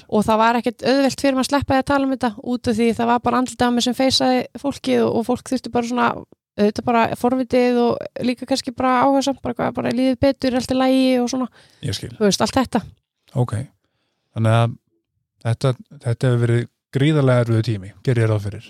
Og 0.08 0.26
það 0.30 0.42
var 0.44 0.62
ekkert 0.62 0.88
auðvelt 0.88 1.26
fyrir 1.26 1.38
maður 1.38 1.48
að 1.48 1.52
sleppa 1.52 1.76
því 1.76 1.84
að 1.84 1.92
tala 1.92 2.08
um 2.08 2.16
þetta 2.16 2.32
út 2.56 2.72
af 2.72 2.80
því 2.80 2.90
það 3.02 3.12
var 3.12 3.22
bara 3.28 3.44
andlita 3.44 3.68
á 3.68 3.74
mig 3.76 3.88
sem 3.88 4.00
feysaði 4.00 4.42
fólkið 4.64 5.06
og, 5.10 5.22
fólk 5.28 5.52
þurfti 5.52 5.74
bara 5.76 5.92
svona 5.92 6.10
auðvitað 6.54 6.86
bara 6.86 7.06
forvitið 7.18 7.84
og 7.84 8.24
líka 8.24 8.48
kannski 8.48 8.72
bara 8.78 9.00
áhersamt, 9.04 9.42
bara, 9.44 9.72
bara 9.74 9.92
líðið 9.92 10.20
betur, 10.22 10.60
allt 10.60 10.72
í 10.72 10.78
lægi 10.78 11.08
og 11.20 11.32
svona, 11.34 11.48
þú 11.82 12.28
veist, 12.28 12.46
allt 12.46 12.60
þetta. 12.62 12.84
Ok 13.34 13.56
þannig 14.34 14.58
að 14.60 14.76
þetta, 15.44 15.74
þetta 16.06 16.30
hefur 16.30 16.44
verið 16.46 16.68
gríðarlega 16.94 17.46
erfiðu 17.46 17.66
tími, 17.70 17.94
ger 18.06 18.22
ég 18.22 18.30
ráð 18.30 18.48
fyrir. 18.48 18.68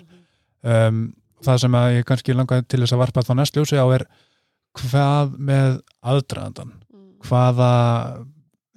Um, 0.64 1.02
það 1.44 1.64
sem 1.66 1.80
að 1.80 1.96
ég 1.98 2.08
kannski 2.08 2.36
langaði 2.38 2.68
til 2.72 2.84
þess 2.84 2.96
að 2.96 3.04
varpa 3.04 3.26
þá 3.26 3.34
næst 3.40 3.58
ljósi 3.58 3.80
á 3.80 3.88
er 3.98 4.06
hvað 4.80 5.34
með 5.38 5.82
aðdraðandan 6.14 6.78
hvaða 7.24 7.72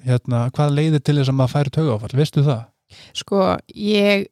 hérna, 0.07 0.47
hvað 0.55 0.75
leiðir 0.77 1.03
til 1.03 1.17
þess 1.19 1.33
að 1.33 1.39
maður 1.39 1.55
færi 1.55 1.75
tögáfall, 1.77 2.17
veistu 2.19 2.45
það? 2.47 2.65
Sko, 3.17 3.43
ég 3.75 4.27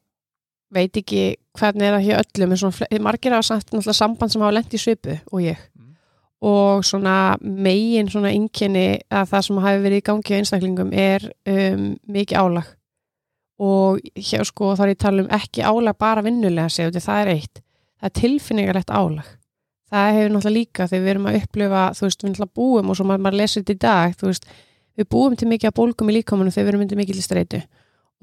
veit 0.75 0.99
ekki 0.99 1.25
hvernig 1.59 1.89
er 1.89 1.97
það 1.97 2.07
hjá 2.09 2.17
öllum 2.21 2.55
en 2.55 2.61
svona, 2.61 2.89
margir 3.03 3.35
hafa 3.35 3.47
samt 3.49 3.69
náttúrulega 3.71 3.97
samband 3.99 4.35
sem 4.35 4.43
hafa 4.45 4.57
lent 4.57 4.75
í 4.75 4.81
svipu 4.81 5.17
og 5.31 5.45
ég. 5.45 5.61
Og 6.45 6.85
svona 6.85 7.37
megin 7.41 8.11
svona 8.13 8.33
einkenni 8.35 8.99
að 9.09 9.31
það 9.31 9.45
sem 9.47 9.61
hafi 9.65 9.85
verið 9.85 10.01
í 10.01 10.05
gangi 10.05 10.35
á 10.35 10.39
einstaklingum 10.39 10.91
er 10.93 11.25
um, 11.49 11.87
mikið 12.05 12.41
álag. 12.41 12.67
Og 13.65 14.03
hér 14.19 14.45
sko 14.49 14.75
þá 14.75 14.83
er 14.85 14.93
ég 14.93 14.99
að 14.99 15.05
tala 15.07 15.25
um 15.25 15.33
ekki 15.33 15.65
álag 15.65 15.97
bara 15.99 16.25
vinnulega 16.27 16.69
séu 16.73 16.91
það 16.93 17.21
er 17.23 17.33
eitt, 17.37 17.63
það 18.01 18.11
er 18.11 18.15
tilfinningarlegt 18.21 18.93
álag. 18.93 19.31
Það 19.95 20.11
hefur 20.19 20.35
náttúrulega 20.35 20.59
líka 20.59 20.89
þegar 20.91 21.05
við 21.05 21.13
erum 21.13 21.29
að 21.31 21.39
upplifa, 21.41 21.83
þú 21.95 22.07
veist, 22.07 22.23
við 22.23 22.31
náttúrulega 22.31 22.57
búum 22.59 22.91
og 22.91 22.99
svo 22.99 23.07
maður, 23.07 23.25
maður 23.25 23.39
lesir 23.41 23.63
þetta 23.63 23.75
í 23.75 23.83
dag, 23.85 24.17
þú 24.19 24.31
veist 24.31 24.49
við 24.99 25.09
búum 25.15 25.37
til 25.39 25.49
mikið 25.49 25.71
að 25.71 25.77
bólgum 25.79 26.11
í 26.11 26.17
líkamannu 26.19 26.55
þegar 26.55 26.67
við 26.67 26.73
erum 26.73 26.83
myndið 26.85 27.01
mikið 27.01 27.21
til 27.21 27.27
streitu. 27.29 27.61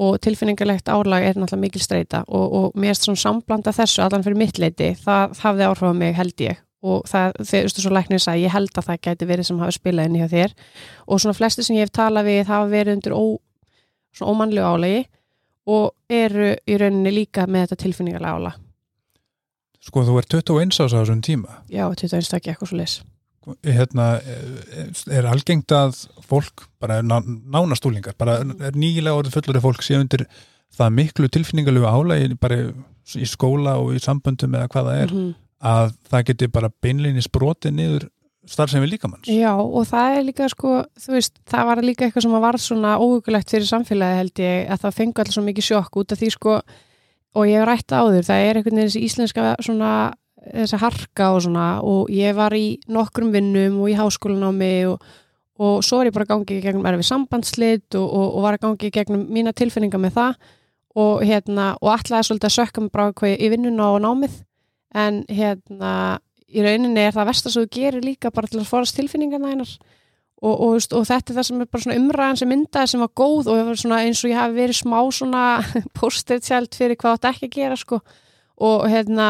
Og 0.02 0.18
tilfinningarlegt 0.24 0.92
álag 0.92 1.26
er 1.26 1.40
náttúrulega 1.40 1.62
mikil 1.64 1.82
streita 1.84 2.24
og, 2.28 2.46
og 2.58 2.78
mér 2.80 2.94
erst 2.94 3.08
svona 3.08 3.22
samblanda 3.22 3.74
þessu 3.76 4.04
allan 4.04 4.26
fyrir 4.26 4.40
mitt 4.40 4.60
leiti, 4.62 4.92
það 5.00 5.34
og 6.82 7.06
það, 7.10 7.36
þegar 7.46 7.68
þú 7.68 7.68
veist 7.70 7.82
svo 7.84 7.94
læknir 7.94 8.24
sagði, 8.24 8.44
ég 8.48 8.54
held 8.56 8.74
að 8.82 8.88
það 8.90 9.02
gæti 9.08 9.28
verið 9.30 9.48
sem 9.50 9.60
hafi 9.62 9.78
spilað 9.78 10.10
inn 10.10 10.20
hjá 10.22 10.28
þér. 10.32 10.56
Og 11.08 11.22
svona 11.22 11.38
flesti 11.38 11.64
sem 11.68 11.76
ég 11.78 11.86
hef 11.86 11.94
talað 11.94 12.30
við 12.32 12.44
hafa 12.50 12.68
verið 12.72 12.98
undir 12.98 13.14
ó, 13.18 13.24
svona 14.18 14.32
ómannlegu 14.34 14.66
álagi 14.74 15.04
og 15.72 15.94
eru 16.10 16.56
í 16.66 16.78
rauninni 16.82 17.14
líka 17.14 17.46
með 17.48 17.68
þetta 17.68 17.82
tilfinningarlega 17.86 18.34
álag. 18.40 18.60
Sko, 19.82 20.04
þú 20.06 20.18
ert 20.22 20.34
21 20.34 20.74
ás 20.82 20.94
á 20.94 20.98
þessum 21.02 21.22
tíma. 21.26 21.62
Já, 21.70 21.86
21 21.90 22.26
stakki 22.28 22.52
eitthvað 22.54 22.70
svo 22.74 22.82
leys 22.82 23.00
hérna, 23.66 24.20
er 25.10 25.26
algengt 25.30 25.74
að 25.74 26.04
fólk, 26.30 26.68
bara 26.82 27.00
ná, 27.02 27.18
nánastúlingar 27.26 28.14
bara 28.20 28.36
er 28.44 28.76
nýgilega 28.78 29.18
orðið 29.18 29.38
fullur 29.40 29.62
fólk 29.64 29.86
sé 29.86 29.98
undir 29.98 30.28
það 30.78 30.94
miklu 31.00 31.30
tilfinningalegu 31.34 31.88
álægi 31.90 32.38
bara 32.42 32.60
í 33.18 33.26
skóla 33.28 33.80
og 33.82 33.96
í 33.98 34.02
samböndum 34.04 34.54
eða 34.60 34.70
hvað 34.72 34.90
það 34.92 35.02
er, 35.02 35.14
Mhm. 35.16 35.32
Að 35.62 35.94
það 36.10 36.26
geti 36.32 36.50
bara 36.52 36.72
beinleginni 36.82 37.24
sprotið 37.26 37.76
niður 37.78 38.08
starfsemi 38.50 38.90
líkamanns 38.90 39.30
Já, 39.30 39.54
og 39.54 39.86
það 39.90 40.16
er 40.18 40.24
líka 40.26 40.48
sko, 40.50 40.82
þú 41.00 41.14
veist, 41.16 41.36
það 41.50 41.68
var 41.70 41.84
líka 41.86 42.08
eitthvað 42.08 42.26
sem 42.26 42.38
var 42.46 42.58
svona 42.62 42.96
óhugulegt 43.02 43.54
fyrir 43.54 43.70
samfélagi 43.70 44.18
held 44.22 44.42
ég 44.42 44.72
að 44.74 44.86
það 44.86 44.98
fengi 44.98 45.22
allir 45.22 45.38
svo 45.38 45.44
mikið 45.46 45.68
sjokk 45.68 46.00
út 46.02 46.16
af 46.16 46.22
því 46.22 46.32
sko, 46.34 46.56
og 47.38 47.48
ég 47.50 47.62
hef 47.62 47.70
rætt 47.70 47.96
áður, 47.96 48.28
það 48.28 48.46
er 48.48 48.60
einhvern 48.60 48.80
veginn 48.82 48.90
þessi 48.90 49.04
íslenska 49.08 49.48
svona, 49.62 49.94
þessi 50.48 50.82
harka 50.82 51.32
og 51.36 51.42
svona, 51.46 51.68
og 51.86 52.14
ég 52.14 52.38
var 52.38 52.56
í 52.58 52.66
nokkrum 52.90 53.34
vinnum 53.36 53.82
og 53.84 53.92
í 53.94 53.98
háskólanámi 54.00 54.74
og, 54.90 55.06
og 55.62 55.86
svo 55.86 56.02
er 56.02 56.10
ég 56.10 56.18
bara 56.18 56.26
að 56.26 56.34
gangi 56.34 56.58
í 56.58 56.64
gegnum 56.66 56.90
erfi 56.90 57.06
sambandslit 57.06 58.00
og, 58.00 58.08
og, 58.08 58.28
og 58.40 58.48
var 58.48 58.58
að 58.58 58.66
gangi 58.66 58.90
í 58.90 58.96
gegnum 58.98 59.28
mína 59.30 59.54
tilfinningar 59.54 60.02
með 60.02 60.18
það 60.18 60.48
og 61.02 61.22
hérna, 61.24 61.76
og 61.80 61.94
ætlaði 61.94 62.28
svolítið 62.28 62.50
að 62.50 62.58
sökka 62.58 62.82
mig 62.84 62.92
bara 62.92 63.30
í 63.32 63.52
vinnuna 63.54 63.94
og 63.94 64.02
námið 64.04 64.42
en 64.98 65.24
hérna 65.30 66.20
í 66.52 66.64
rauninni 66.64 67.06
er 67.06 67.16
það 67.16 67.30
versta 67.32 67.52
sem 67.52 67.64
þú 67.64 67.72
gerir 67.78 68.06
líka 68.06 68.32
bara 68.34 68.50
til 68.52 68.60
að 68.60 68.70
forast 68.70 68.98
tilfinningarna 68.98 69.54
einar 69.54 69.72
og, 70.42 70.54
og, 70.56 70.74
veist, 70.76 70.94
og 70.98 71.06
þetta 71.08 71.32
er 71.32 71.38
það 71.38 71.48
sem 71.48 71.62
er 71.62 71.70
bara 71.70 71.86
svona 71.86 71.98
umræðan 72.02 72.40
sem 72.42 72.52
myndaði 72.52 72.92
sem 72.92 73.04
var 73.04 73.14
góð 73.22 73.50
og 73.52 73.72
eins 74.02 74.24
og 74.24 74.32
ég 74.32 74.40
hafi 74.40 74.58
verið 74.58 74.80
smá 74.82 75.00
svona 75.14 75.46
post-it-sjælt 75.98 76.78
fyrir 76.78 77.00
hvað 77.00 77.18
þetta 77.18 77.34
ekki 77.36 77.50
að 77.50 77.58
gera 77.60 77.78
sko. 77.80 78.02
Og 78.62 78.88
hérna 78.90 79.28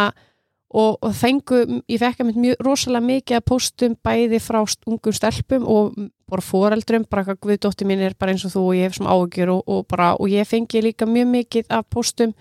og, 0.71 0.97
og 1.03 1.11
fengu, 1.15 1.59
ég 1.91 1.99
fekk 1.99 2.23
að 2.23 2.29
mynd 2.29 2.39
mjög 2.45 2.63
rosalega 2.63 3.07
mikið 3.09 3.37
að 3.37 3.45
postum 3.51 3.97
bæði 4.07 4.39
frá 4.39 4.61
ungum 4.63 5.15
stelpum 5.15 5.67
og 5.67 5.99
bara 6.31 6.45
foreldrum, 6.47 7.05
bara 7.11 7.25
hvað 7.27 7.41
guðdótti 7.43 7.87
mín 7.87 8.03
er 8.05 8.15
bara 8.15 8.31
eins 8.31 8.47
og 8.47 8.53
þú 8.55 8.63
og 8.69 8.77
ég 8.79 8.87
hef 8.87 8.95
svona 8.95 9.11
áhugjur 9.11 9.51
og, 9.57 9.63
og 9.67 9.85
bara, 9.91 10.13
og 10.15 10.31
ég 10.31 10.47
fengi 10.47 10.83
líka 10.85 11.07
mjög 11.09 11.27
mikið 11.35 11.73
af 11.75 11.89
postum 11.91 12.31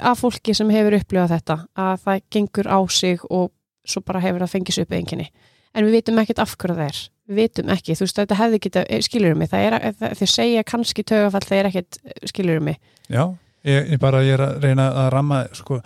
af 0.00 0.18
fólki 0.18 0.54
sem 0.54 0.70
hefur 0.70 0.96
upplifað 0.96 1.34
þetta 1.36 1.56
að 1.76 2.04
það 2.04 2.22
gengur 2.30 2.68
á 2.68 2.78
sig 2.88 3.24
og 3.30 3.50
svo 3.84 4.00
bara 4.06 4.20
hefur 4.20 4.44
það 4.44 4.54
fengið 4.54 4.74
sér 4.74 4.86
upp 4.86 4.92
einkinni 4.96 5.28
en 5.74 5.86
við 5.86 5.98
vitum 5.98 6.20
ekkert 6.22 6.42
af 6.42 6.56
hverju 6.56 6.76
það 6.76 6.90
er. 6.90 6.98
Við 7.32 7.38
vitum 7.38 7.70
ekki, 7.72 7.94
þú 7.96 8.06
veist 8.06 8.18
þetta 8.18 8.38
hefði 8.40 8.58
geta 8.66 8.82
skilur 9.06 9.38
mig, 9.38 9.50
það 9.52 9.66
er, 9.66 9.76
það, 10.00 10.16
þeir 10.18 10.32
segja 10.32 10.64
kannski 10.68 11.04
tögafall, 11.06 11.44
það 11.46 11.60
er 11.60 11.68
ekkert 11.70 11.98
skilur 12.28 12.60
mig. 12.64 12.80
Já, 13.08 13.22
ég, 13.68 13.88
ég 13.94 14.02
bara 14.02 14.20
ég 14.26 14.36
er 14.36 14.44
að 14.44 14.66
reyna 14.66 14.88
að 15.04 15.08
ramma 15.14 15.40
sko, 15.56 15.78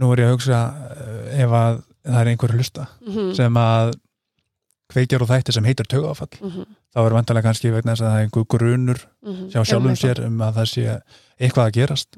nú 0.00 0.12
er 0.14 0.22
ég 0.22 0.30
að 0.30 0.36
hugsa 0.36 0.62
eh, 0.94 1.44
ef 1.44 1.56
að 1.60 1.82
það 2.06 2.18
er 2.20 2.32
einhver 2.32 2.56
hlusta 2.56 2.86
mm 2.86 3.12
-hmm. 3.12 3.34
sem 3.34 3.60
að 3.60 3.92
kveikjar 4.92 5.22
og 5.22 5.28
þætti 5.28 5.52
sem 5.52 5.64
heitir 5.64 5.86
tögáfall 5.90 6.38
mm 6.40 6.50
-hmm. 6.50 6.66
þá 6.94 7.00
er 7.06 7.12
vantarlega 7.12 7.48
kannski 7.48 7.70
vegna 7.70 7.92
þess 7.92 8.02
að 8.02 8.10
það 8.10 8.18
er 8.18 8.22
einhver 8.22 8.44
grunur 8.48 8.98
hjá 9.50 9.64
sjálfum 9.64 9.96
sér 9.96 10.26
um 10.26 10.40
að 10.40 10.54
það 10.54 10.66
sé 10.66 11.00
eitthvað 11.40 11.66
að 11.66 11.72
gerast 11.72 12.16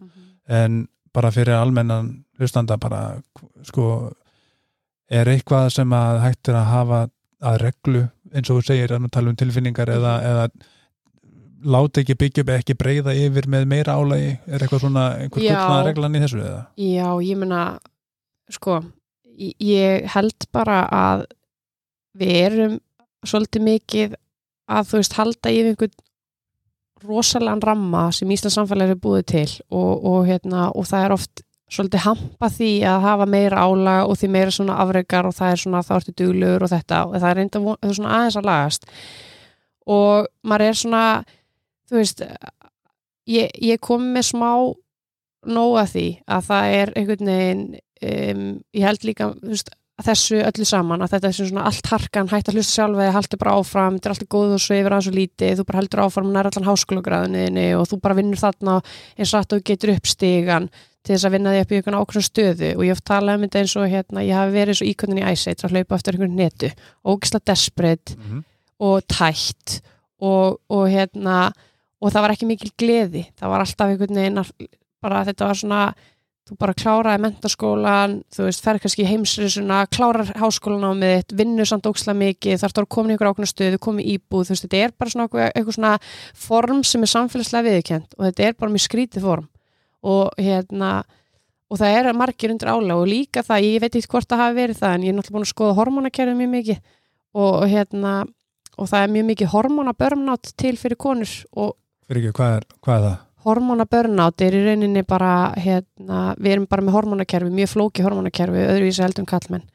en 0.48 0.86
bara 1.14 1.30
fyrir 1.34 1.56
almennan 1.56 2.10
hlustanda 2.38 2.78
bara 2.80 3.18
sko 3.66 4.10
er 5.10 5.28
eitthvað 5.32 5.70
sem 5.74 5.92
að 5.96 6.20
hægt 6.24 6.50
er 6.50 6.58
að 6.60 6.72
hafa 6.72 7.04
að 7.48 7.60
reglu 7.62 8.02
eins 8.34 8.50
og 8.50 8.58
þú 8.58 8.66
segir 8.66 8.92
að 8.92 9.08
tala 9.14 9.32
um 9.32 9.38
tilfinningar 9.38 9.90
eða, 9.94 10.14
eða 10.28 10.48
láta 11.68 12.02
ekki 12.02 12.16
byggja 12.18 12.44
upp 12.44 12.52
ekki 12.54 12.76
breyða 12.78 13.14
yfir 13.18 13.48
með 13.50 13.66
meira 13.70 13.96
álægi 13.98 14.34
er 14.46 14.62
eitthvað 14.62 14.84
svona 14.84 15.06
einhver 15.22 15.42
Já. 15.42 15.54
gullna 15.56 15.86
reglan 15.86 16.18
í 16.18 16.22
þessu 16.22 16.42
eða? 16.42 16.60
Já, 16.78 17.08
ég 17.24 17.40
meina 17.40 17.62
sko, 18.52 18.78
ég 19.38 20.06
held 20.14 20.48
bara 20.54 20.82
að 20.94 21.24
við 22.18 22.36
erum 22.44 22.76
svolítið 23.26 23.66
mikið 23.66 24.14
að 24.68 24.90
þú 24.90 25.00
veist 25.00 25.18
halda 25.18 25.54
yfir 25.54 25.72
einhvern 25.72 25.96
rosalega 27.06 27.68
ramma 27.68 28.08
sem 28.14 28.30
Íslands 28.30 28.56
samfélag 28.58 28.94
er 28.94 29.00
búið 29.02 29.26
til 29.32 29.50
og, 29.70 30.04
og, 30.04 30.18
hérna, 30.28 30.68
og 30.74 30.88
það 30.88 31.04
er 31.04 31.14
oft 31.14 31.42
svolítið 31.68 32.04
hampa 32.06 32.48
því 32.52 32.70
að 32.88 33.02
hafa 33.04 33.26
meira 33.28 33.64
álag 33.68 34.08
og 34.08 34.18
því 34.18 34.30
meira 34.32 34.54
svona 34.54 34.78
afreikar 34.82 35.28
og 35.28 35.36
það 35.36 35.52
er 35.52 35.62
svona 35.62 35.82
þá 35.84 35.94
ertu 35.98 36.14
duglegur 36.16 36.64
og 36.64 36.72
þetta 36.72 37.00
og 37.06 37.16
það 37.18 37.28
er 37.30 37.38
reynda 37.40 37.62
það 37.64 37.90
er 37.90 37.98
svona 37.98 38.14
aðeins 38.18 38.38
að 38.40 38.48
lagast. 38.48 38.88
Og 39.88 40.28
maður 40.48 40.66
er 40.68 40.78
svona 40.82 41.02
þú 41.88 42.00
veist 42.00 42.24
ég, 43.28 43.52
ég 43.52 43.82
kom 43.84 44.08
með 44.14 44.30
smá 44.32 44.50
nóga 45.48 45.84
því 45.88 46.06
að 46.26 46.48
það 46.48 46.78
er 46.78 46.94
einhvern 46.96 47.32
veginn 47.32 47.66
um, 47.76 48.46
ég 48.74 48.88
held 48.88 49.06
líka 49.06 49.30
þú 49.36 49.52
veist, 49.52 49.70
að 49.98 50.10
þessu 50.12 50.38
öllu 50.46 50.66
saman 50.68 51.02
að 51.02 51.14
þetta 51.14 51.28
er 51.28 51.36
svona 51.38 51.64
allt 51.68 51.88
harkan 51.90 52.28
hægt 52.30 52.50
að 52.50 52.58
hlusta 52.58 52.76
sjálfa 52.76 53.06
eða 53.06 53.14
haldur 53.16 53.40
bara 53.40 53.54
áfram, 53.58 53.96
þetta 53.96 54.08
er 54.08 54.14
alltaf 54.14 54.28
góð 54.34 54.52
og 54.54 54.62
svifir 54.62 54.94
að 54.94 55.06
svo 55.06 55.14
lítið, 55.16 55.54
þú 55.58 55.64
bara 55.68 55.80
heldur 55.80 56.02
áfram 56.04 56.28
nær 56.34 56.48
allan 56.50 56.68
háskólagræðinni 56.68 57.66
og 57.78 57.88
þú 57.90 57.98
bara 58.04 58.18
vinnur 58.18 58.38
þarna 58.38 58.76
eins 59.18 59.32
og 59.32 59.40
að 59.40 59.48
þú 59.52 59.60
getur 59.72 59.94
upp 59.96 60.06
stigan 60.06 60.68
til 61.02 61.14
þess 61.14 61.26
að 61.26 61.34
vinna 61.34 61.54
því 61.54 61.62
upp 61.64 61.72
í 61.72 61.78
einhvern 61.78 61.98
ákveðna 61.98 62.26
stöðu 62.28 62.70
og 62.76 62.84
ég 62.84 62.94
hef 62.94 63.02
talað 63.10 63.38
um 63.38 63.46
þetta 63.46 63.62
eins 63.62 63.74
og 63.78 63.88
hérna, 63.88 64.24
ég 64.26 64.38
hafi 64.38 64.54
verið 64.54 64.78
svo 64.78 64.88
íkvöndin 64.88 65.22
í 65.22 65.26
æseit 65.26 65.64
að 65.64 65.74
hlaupa 65.74 65.98
eftir 65.98 66.14
einhvern 66.18 66.38
netu, 66.38 66.70
ógislega 67.02 67.50
desperate 67.52 68.14
Mm 68.18 68.24
-hmm. 68.24 68.42
og 68.78 69.02
tætt 69.08 69.80
og, 70.20 70.60
og 70.68 70.88
hérna 70.90 71.52
og 72.00 72.12
það 72.12 72.22
var 72.22 72.34
ekki 72.34 72.46
mikil 72.46 72.70
gleði 72.78 73.24
það 73.38 73.48
var 73.52 73.60
alltaf 73.60 73.88
einhvern 73.88 74.14
veginn 74.14 74.68
bara 75.02 75.24
þetta 75.24 75.46
var 75.46 75.54
svona 75.54 75.94
þú 76.48 76.56
bara 76.60 76.74
kláraði 76.78 77.22
mentaskólan, 77.26 78.16
þú 78.32 78.46
veist, 78.46 78.64
fer 78.64 78.80
kannski 78.82 79.04
í 79.04 79.08
heimsreisuna, 79.10 79.82
klárar 79.92 80.32
háskólanámið 80.40 81.14
þitt, 81.18 81.36
vinnur 81.40 81.68
samt 81.68 81.88
óksla 81.90 82.14
mikið, 82.16 82.56
þarf 82.62 82.74
það 82.74 82.84
að 82.86 82.90
koma 82.96 83.12
í 83.12 83.16
ykkur 83.16 83.30
ákveðna 83.30 83.50
stöðu, 83.52 83.80
koma 83.84 84.02
í 84.02 84.16
íbúð, 84.16 84.48
þú 84.48 84.54
veist, 84.54 84.64
þetta 84.64 84.80
er 84.86 84.96
bara 84.96 85.12
svona 85.12 85.28
eitthvað, 85.28 85.52
eitthvað 85.52 85.78
svona 85.78 85.92
form 86.48 86.82
sem 86.88 87.04
er 87.04 87.12
samfélagslega 87.12 87.68
viðkjönd 87.68 88.16
og 88.16 88.26
þetta 88.28 88.48
er 88.48 88.58
bara 88.58 88.74
mjög 88.74 88.86
skrítið 88.86 89.28
form 89.28 89.48
og 90.08 90.40
hérna 90.40 90.92
og 91.68 91.80
það 91.80 91.98
er 91.98 92.16
margir 92.16 92.54
undir 92.54 92.70
ála 92.72 92.96
og 92.96 93.08
líka 93.08 93.44
það, 93.44 93.66
ég 93.66 93.82
veit 93.84 93.92
ekki 93.92 94.12
hvort 94.14 94.28
það 94.30 94.42
hafi 94.44 94.58
verið 94.62 94.80
það 94.80 94.94
en 94.94 95.04
ég 95.04 95.12
er 95.12 95.18
náttúrulega 95.18 95.36
búin 95.36 95.46
að 95.46 95.52
skoða 95.52 95.78
hormónakerfið 95.78 96.38
mjög 96.38 96.52
mikið 96.54 96.78
og, 97.38 97.56
hérna 97.68 98.14
og 98.78 98.88
það 98.88 99.04
er 99.04 99.14
mjög 99.16 99.28
mikið 99.32 99.52
hormónabörnátt 99.52 100.52
til 100.56 100.76
fyrir 100.80 101.00
konur 101.00 101.34
og 101.52 101.76
Fyrir 102.08 102.30
ekki, 102.30 102.36
hvað 102.38 102.54
er, 102.56 102.64
hvað 102.80 102.94
er 102.96 103.02
það? 103.04 103.16
Hormónabörnátt 103.44 104.42
er 104.44 104.56
í 104.56 104.62
rauninni 104.66 105.02
bara 105.06 105.52
hérna, 105.56 106.34
við 106.38 106.52
erum 106.56 106.66
bara 106.70 106.84
með 106.84 106.96
hormónakerfi 106.98 107.50
mjög 107.54 107.72
flóki 107.74 108.04
hormónakerfi, 108.06 108.64
öðruvísi 108.72 109.02
heldur 109.04 109.24
en 109.24 109.30
kallmenn 109.30 109.66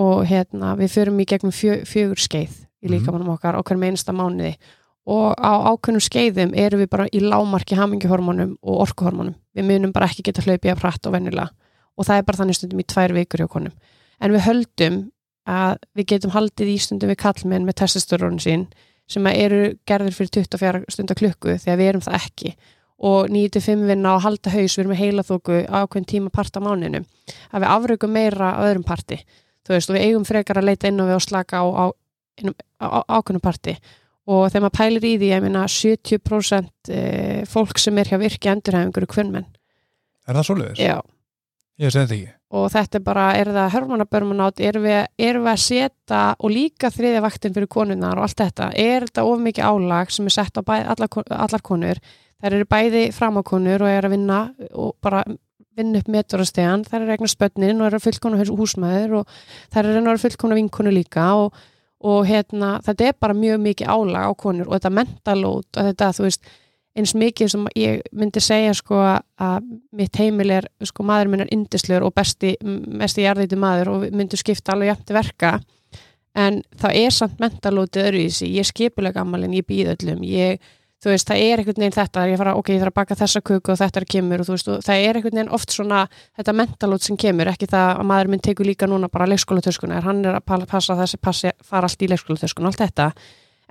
og 0.00 0.22
hérna, 0.30 0.72
við 0.80 0.94
förum 0.94 1.20
í 1.20 1.26
gegnum 1.28 1.52
fjö, 1.52 1.82
fjögur 1.84 2.20
skeið 2.20 2.54
í 2.82 2.88
Mhm. 2.88 2.92
líkamannum 2.94 3.34
okkar 3.34 3.54
á 3.54 3.62
hverjum 3.62 3.84
einasta 3.84 4.12
mánuði. 4.12 4.56
Og 5.06 5.34
á 5.34 5.52
ákveðnum 5.66 6.00
skeiðum 6.00 6.54
erum 6.54 6.80
við 6.80 6.88
bara 6.90 7.06
í 7.12 7.20
lámarki 7.20 7.74
hamingjuhormónum 7.76 8.56
og 8.62 8.86
orkuhormónum. 8.86 9.34
Við 9.54 9.64
munum 9.66 9.92
bara 9.92 10.06
ekki 10.06 10.22
geta 10.22 10.42
hlaupið 10.42 10.72
að 10.72 10.80
pratt 10.80 11.06
og 11.06 11.12
venjulega. 11.12 11.50
Og 11.98 12.06
það 12.06 12.18
er 12.18 12.22
bara 12.22 12.38
þannig 12.38 12.54
stundum 12.54 12.80
í 12.80 12.86
tvær 12.86 13.12
vikur 13.12 13.40
hjá 13.40 13.48
konum. 13.48 13.72
En 14.20 14.30
við 14.30 14.40
höldum 14.46 15.10
að 15.46 15.78
við 15.96 16.06
getum 16.06 16.30
haldið 16.30 16.68
í 16.70 16.78
stundum 16.78 17.10
við 17.10 17.16
kallmenn 17.16 17.66
með 17.66 17.74
testosterónu 17.82 18.40
sín 18.40 18.66
sem 19.08 19.26
eru 19.26 19.74
gerðir 19.84 20.14
fyrir 20.14 20.30
24 20.30 20.84
stundar 20.88 21.16
klukku 21.16 21.58
þegar 21.58 21.78
við 21.78 21.88
erum 21.90 22.00
það 22.00 22.14
ekki 22.14 22.54
og 23.02 23.30
9-5 23.32 23.86
vinna 23.88 24.16
og 24.16 24.22
halda 24.26 24.52
haus 24.54 24.76
við 24.76 24.82
erum 24.84 24.92
með 24.94 25.02
heilaþóku 25.02 25.62
á 25.66 25.82
ákveðin 25.82 26.10
tíma 26.12 26.34
part 26.34 26.54
á 26.54 26.60
máninu 26.62 27.02
að 27.50 27.64
við 27.64 27.72
afrökum 27.74 28.14
meira 28.14 28.52
á 28.54 28.62
öðrum 28.68 28.86
parti 28.86 29.18
þú 29.66 29.74
veist 29.74 29.90
og 29.90 29.98
við 29.98 30.06
eigum 30.06 30.28
frekar 30.28 30.60
að 30.60 30.70
leita 30.70 30.90
inn 30.90 31.02
og 31.02 31.10
við 31.10 31.18
og 31.18 31.24
slaka 31.26 31.62
á, 31.62 31.66
á, 31.66 31.84
á, 32.80 32.86
á 32.86 33.00
ákveðnum 33.18 33.42
parti 33.42 33.74
og 34.30 34.46
þegar 34.52 34.64
maður 34.66 34.78
pælir 34.78 35.08
í 35.08 35.16
því 35.18 35.32
ég 35.32 35.42
meina 35.42 35.64
70% 35.66 36.92
eh, 36.94 37.42
fólk 37.50 37.82
sem 37.82 37.98
er 37.98 38.12
hjá 38.12 38.20
virki 38.22 38.52
endurhæfingur 38.52 39.06
er 39.08 39.10
kvönnmenn 39.10 39.50
Er 40.22 40.38
það 40.38 40.46
svoleiðis? 40.46 40.78
Já. 40.78 41.00
Ég 41.82 41.90
segi 41.90 42.04
þetta 42.04 42.14
ekki. 42.14 42.32
og 42.52 42.66
þetta 42.70 42.98
er 42.98 43.04
bara, 43.06 43.24
er 43.40 43.48
það 43.56 43.70
hörmunabörmunátt 43.74 44.60
erum 44.62 44.84
við, 44.84 44.98
erum 45.18 45.46
við 45.46 45.52
að 45.54 45.62
setja 45.64 46.20
og 46.38 46.52
líka 46.52 46.90
þriðja 46.92 47.22
vaktin 47.24 47.54
fyrir 47.56 47.70
konunar 47.72 48.20
og 48.20 48.28
allt 48.28 48.42
þetta, 48.42 48.68
er 48.76 49.06
þetta 49.08 49.24
of 49.26 49.40
mikið 49.40 49.70
álag 49.70 50.12
sem 50.12 50.28
er 50.28 50.34
sett 50.36 50.60
á 50.60 50.62
bæ, 50.62 50.74
allar, 50.92 51.08
allar 51.32 51.64
konur 51.64 52.02
þær 52.42 52.58
eru 52.58 52.68
bæði 52.68 53.06
framákonur 53.14 53.86
og 53.86 53.92
er 53.92 54.06
að 54.08 54.16
vinna 54.16 54.42
og 54.74 54.96
bara 55.02 55.22
vinna 55.78 56.02
upp 56.02 56.08
meturastegan, 56.12 56.84
þær 56.84 57.04
eru 57.04 57.14
eignar 57.14 57.32
spönnin 57.32 57.80
og 57.80 57.88
eru 57.88 58.00
fullkona 58.02 58.40
húsmaður 58.48 59.20
og 59.22 59.36
þær 59.72 59.88
eru 59.88 60.02
að 60.12 60.24
fullkona 60.26 60.58
vinkonu 60.58 60.92
líka 60.92 61.30
og, 61.40 61.54
og 62.04 62.26
hérna, 62.28 62.74
þetta 62.84 63.08
er 63.08 63.16
bara 63.20 63.36
mjög 63.36 63.62
mikið 63.62 63.94
álag 63.94 64.28
á 64.28 64.32
konur 64.36 64.68
og 64.68 64.76
þetta 64.76 64.92
mentalót 64.98 65.80
og 65.80 65.88
þetta, 65.88 66.10
þú 66.18 66.26
veist, 66.26 66.52
eins 66.98 67.14
mikið 67.16 67.52
sem 67.54 67.68
ég 67.78 68.02
myndi 68.12 68.42
segja 68.44 68.74
sko 68.76 68.98
að 69.00 69.70
mitt 69.96 70.18
heimil 70.20 70.50
er, 70.58 70.68
sko 70.84 71.06
maður 71.08 71.32
minn 71.32 71.44
er 71.46 71.52
indislegur 71.54 72.08
og 72.08 72.16
besti, 72.16 72.52
mesti 72.60 73.24
jarðýti 73.24 73.56
maður 73.60 73.94
og 73.94 74.04
myndum 74.12 74.40
skipta 74.40 74.74
alveg 74.74 74.92
jæmt 74.92 75.14
verka. 75.16 75.54
En 76.36 76.60
það 76.80 76.98
er 77.00 77.14
samt 77.16 77.40
mentalótið 77.40 78.06
öðruvísi, 78.08 78.50
ég 78.52 78.64
er 78.64 78.68
skipulega 78.68 79.20
gammalinn, 79.20 79.56
ég 79.56 79.66
býð 79.68 79.94
öllum, 79.94 80.22
ég, 80.24 80.60
þú 81.02 81.10
veist, 81.10 81.26
það 81.28 81.40
er 81.42 81.60
einhvern 81.62 81.80
veginn 81.82 81.96
þetta, 81.96 82.24
ég 82.30 82.38
fara, 82.38 82.54
ok, 82.58 82.68
ég 82.72 82.80
þarf 82.82 82.92
að 82.92 82.98
baka 83.00 83.16
þessa 83.18 83.40
kuku 83.42 83.72
og 83.74 83.78
þetta 83.80 84.00
er 84.00 84.06
kemur 84.14 84.42
og 84.42 84.46
þú 84.48 84.54
veist, 84.56 84.68
og 84.70 84.84
það 84.86 85.02
er 85.08 85.18
einhvern 85.18 85.38
veginn 85.40 85.52
oft 85.58 85.74
svona, 85.74 86.02
þetta 86.38 86.54
mentalót 86.60 87.02
sem 87.06 87.16
kemur, 87.18 87.50
ekki 87.50 87.66
það 87.72 87.88
að 87.98 88.06
maður 88.12 88.30
minn 88.32 88.44
tekur 88.46 88.68
líka 88.68 88.86
núna 88.90 89.10
bara 89.12 89.26
leikskólatöskuna, 89.32 90.00
hann 90.06 90.24
er 90.24 90.38
að 90.38 90.44
pa- 90.46 90.60
passa 90.70 90.94
þessi 91.00 91.18
passi, 91.20 91.50
fara 91.66 91.90
allt 91.90 92.02
í 92.06 92.10
leikskólatöskuna, 92.12 92.70
allt 92.70 92.82
þetta, 92.84 93.08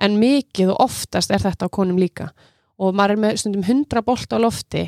en 0.02 0.18
mikið 0.20 0.74
og 0.74 0.84
oftast 0.84 1.30
er 1.32 1.40
þetta 1.40 1.68
á 1.68 1.72
konum 1.72 1.96
líka. 2.00 2.28
Og 2.82 2.92
maður 2.96 3.16
er 3.16 3.22
með 3.24 3.40
stundum 3.40 3.62
100 3.64 4.02
bolt 4.04 4.32
á 4.34 4.38
lofti 4.42 4.84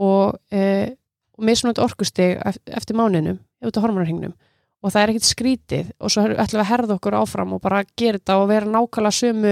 og, 0.00 0.36
e, 0.52 0.90
og 1.38 1.44
mismunandi 1.46 1.80
orkustig 1.84 2.36
eft- 2.44 2.68
eftir 2.76 2.96
máninum, 2.98 3.38
á 3.64 3.68
hormonarhingnum 3.80 4.32
og 4.80 4.92
það 4.94 5.02
er 5.02 5.10
ekkert 5.12 5.28
skrítið 5.28 5.88
og 6.00 6.08
svo 6.12 6.22
ætlum 6.24 6.56
við 6.56 6.62
að 6.62 6.70
herða 6.70 6.94
okkur 6.96 7.16
áfram 7.18 7.50
og 7.52 7.60
bara 7.60 7.82
gera 8.00 8.16
þetta 8.16 8.36
og 8.40 8.46
vera 8.48 8.64
nákvæmlega 8.72 9.12
sömu 9.18 9.50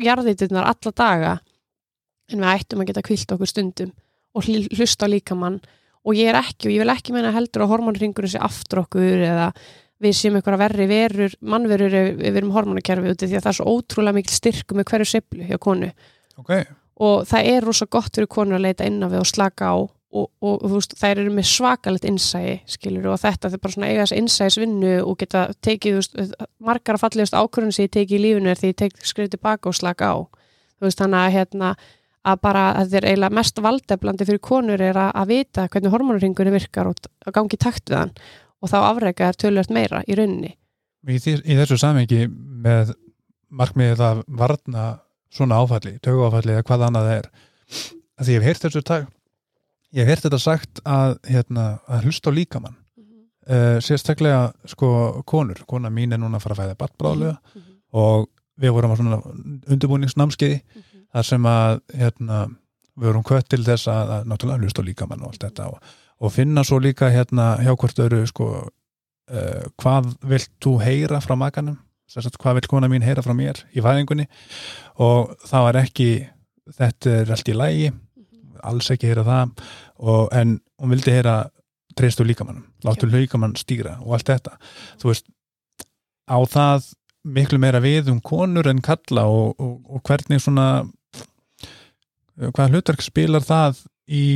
jarðiturnar 0.00 0.66
alla 0.70 0.92
daga. 0.96 1.32
En 2.32 2.40
við 2.40 2.50
ættum 2.54 2.82
að 2.82 2.90
geta 2.92 3.04
kvilt 3.04 3.32
okkur 3.36 3.50
stundum 3.50 3.92
og 4.34 4.44
hl- 4.46 4.68
hlusta 4.74 5.06
á 5.06 5.12
líkamann. 5.12 5.60
Og 6.04 6.16
ég 6.18 6.28
er 6.28 6.36
ekki, 6.36 6.68
og 6.68 6.74
ég 6.74 6.82
vil 6.82 6.92
ekki 6.92 7.14
meina 7.14 7.32
heldur 7.32 7.64
að 7.64 7.70
hormonringurinn 7.72 8.32
sé 8.34 8.40
aftur 8.42 8.82
okkur 8.82 9.22
eða 9.24 9.50
við 10.04 10.16
séum 10.18 10.34
eitthvað 10.36 10.58
verri 10.60 10.86
verur, 10.90 11.34
mannverur 11.40 11.94
ef 11.96 12.08
við 12.18 12.36
erum 12.36 12.50
hormonakerfi 12.52 13.12
úti 13.14 13.28
því 13.30 13.38
að 13.38 13.44
það 13.46 13.52
er 13.52 13.56
svo 13.56 13.72
ótrúlega 13.72 14.16
mikil 14.18 14.34
styrku 14.34 14.76
með 14.76 14.88
hverju 14.90 15.06
seflu 15.08 15.46
hjá 15.48 15.56
konu. 15.62 15.88
Ok, 16.42 16.50
og 17.00 17.24
það 17.30 17.48
er 17.54 17.64
rosa 17.64 17.86
gott 17.88 18.10
fyrir 18.12 18.28
konur 18.28 18.58
að 18.58 18.66
leita 18.66 18.84
inn 18.90 19.00
á 19.00 19.08
við 19.08 19.22
og 19.22 19.30
slaka 19.30 19.70
á 19.72 19.76
og, 20.14 20.28
og, 20.40 20.54
og 20.54 20.68
þú 20.68 20.78
veist, 20.78 20.94
þær 21.00 21.20
eru 21.24 21.32
með 21.34 21.48
svakalegt 21.50 22.06
innsæi 22.08 22.60
skilur 22.70 23.10
og 23.10 23.20
þetta 23.22 23.50
þau 23.50 23.58
bara 23.64 23.74
svona 23.74 23.90
eiga 23.90 24.04
þess 24.04 24.16
innsæisvinnu 24.20 24.94
og 25.02 25.18
geta 25.20 25.44
tekið 25.64 25.96
þú 25.96 26.02
veist, 26.02 26.46
margar 26.62 26.98
að 26.98 27.04
fallegast 27.04 27.36
ákvörðun 27.36 27.74
sem 27.74 27.88
ég 27.88 27.92
teki 27.96 28.18
í 28.18 28.22
lífinu 28.22 28.52
er 28.52 28.60
því 28.60 28.72
ég 28.72 28.80
tek 28.84 28.96
skrif 29.02 29.32
tilbaka 29.32 29.70
og 29.70 29.76
slaka 29.78 30.12
á. 30.14 30.16
Þú 30.78 30.86
veist 30.86 31.02
þannig 31.02 31.20
að 31.20 31.36
hérna 31.38 31.74
að 32.24 32.40
bara 32.46 32.64
að 32.70 32.86
þetta 32.86 33.00
er 33.00 33.08
eiginlega 33.10 33.38
mest 33.40 33.60
valdeflandi 33.66 34.28
fyrir 34.28 34.42
konur 34.48 34.80
er 34.80 34.96
að, 34.96 35.10
að 35.20 35.32
vita 35.32 35.66
hvernig 35.68 35.92
hormonurringunni 35.92 36.54
virkar 36.54 36.90
og 36.90 37.08
að 37.26 37.36
gangi 37.36 37.60
takt 37.60 37.90
við 37.90 38.00
hann 38.00 38.14
og 38.64 38.70
þá 38.72 38.78
afreika 38.80 39.28
er 39.28 39.40
tölvöld 39.40 39.74
meira 39.74 40.00
í 40.08 40.16
rauninni. 40.16 40.54
Í, 41.04 41.18
í 41.18 41.56
þessu 41.58 41.76
samengi 41.80 42.24
með 42.30 42.94
markmiðið 43.54 44.04
að 44.06 44.22
varna 44.40 44.86
svona 45.34 45.58
áfalli, 45.60 45.98
tögu 46.02 46.24
áfalli 46.28 46.54
eða 46.54 46.64
hvað 46.64 46.86
annað 46.88 47.10
það 47.10 47.18
er 47.18 47.28
að 48.14 48.24
því 48.24 48.34
ég 48.34 48.40
hef 48.40 48.48
heyrt 48.48 48.64
þessu 48.64 48.84
ég 49.94 50.02
hef 50.02 50.10
heyrt 50.10 50.26
þetta 50.26 50.40
sagt 50.42 50.80
að, 50.82 51.18
hérna, 51.28 51.66
að 51.86 52.08
hlusta 52.08 52.32
á 52.32 52.36
líkamann. 52.36 52.76
Uh, 53.44 53.76
sérstaklega 53.84 54.54
sko 54.72 54.88
konur, 55.28 55.58
kona 55.68 55.90
mín 55.92 56.14
er 56.16 56.20
núna 56.20 56.38
að 56.38 56.46
fara 56.46 56.54
að 56.56 56.60
fæða 56.62 56.76
barnbráðlega 56.80 57.64
og 57.92 58.30
við 58.56 58.72
vorum 58.72 58.94
á 58.94 58.96
svona 58.96 59.18
undirbúningsnámskeiði 59.68 60.62
þar 61.12 61.26
sem 61.28 61.48
að 61.50 61.74
hérna, 61.92 62.38
við 62.96 63.10
vorum 63.10 63.26
kvött 63.28 63.50
til 63.52 63.60
þess 63.66 63.90
að, 63.92 64.12
að 64.14 64.30
náttúrulega 64.32 64.64
hlusta 64.64 64.80
á 64.80 64.88
líkamann 64.88 65.26
og 65.26 65.34
allt 65.34 65.44
þetta 65.44 65.66
og, 65.74 65.92
og 66.24 66.32
finna 66.32 66.64
svo 66.64 66.78
líka 66.80 67.10
hérna 67.12 67.50
hjá 67.60 67.74
hvort 67.74 68.00
öru 68.06 68.22
sko 68.30 68.48
uh, 68.64 69.66
hvað 69.82 70.14
vilt 70.24 70.54
þú 70.64 70.78
heyra 70.80 71.20
frá 71.20 71.36
makanum? 71.36 71.76
Sessat, 72.08 72.40
hvað 72.40 72.62
vil 72.62 72.70
kona 72.72 72.88
mín 72.88 73.04
heyra 73.04 73.20
frá 73.24 73.34
mér 73.36 73.60
í 73.76 73.84
fæðingunni? 73.84 74.24
Og 75.04 75.36
það 75.44 75.68
var 75.68 75.80
ekki 75.82 76.08
þetta 76.80 77.14
er 77.20 77.36
allt 77.36 77.52
í 77.52 77.58
lægi 77.60 77.92
alls 78.64 78.90
ekki 78.92 79.10
heyra 79.10 79.24
það 79.26 79.68
og, 79.98 80.28
en 80.34 80.58
hún 80.80 80.94
vildi 80.94 81.14
heyra 81.14 81.36
treystu 81.94 82.26
líkamannum, 82.26 82.66
láttu 82.84 83.06
líkamann 83.06 83.54
stýra 83.58 83.98
og 84.02 84.16
allt 84.16 84.32
þetta, 84.32 84.58
þú 85.00 85.12
veist 85.12 85.28
á 86.26 86.38
það 86.50 86.92
miklu 87.24 87.60
meira 87.60 87.80
við 87.80 88.10
um 88.12 88.20
konur 88.20 88.68
en 88.68 88.82
kalla 88.84 89.26
og, 89.30 89.54
og, 89.60 89.76
og 89.88 90.02
hvernig 90.04 90.42
svona 90.42 90.84
hvaða 92.34 92.70
hlutverk 92.72 93.04
spilar 93.04 93.44
það 93.44 93.84
í 94.10 94.26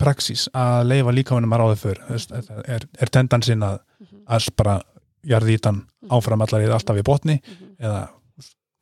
praxis 0.00 0.46
að 0.56 0.90
leifa 0.90 1.14
líkamannum 1.14 1.54
að 1.54 1.62
ráða 1.62 1.78
för? 1.82 2.02
Er, 2.64 2.86
er 2.98 3.12
tendansinn 3.12 3.62
að, 3.66 3.80
að 4.26 4.50
bara 4.58 4.78
jarðítan 5.24 5.84
áfram 6.12 6.44
allar 6.44 6.64
eða 6.64 6.78
alltaf 6.78 7.00
í 7.00 7.06
botni 7.06 7.38
eða 7.78 8.08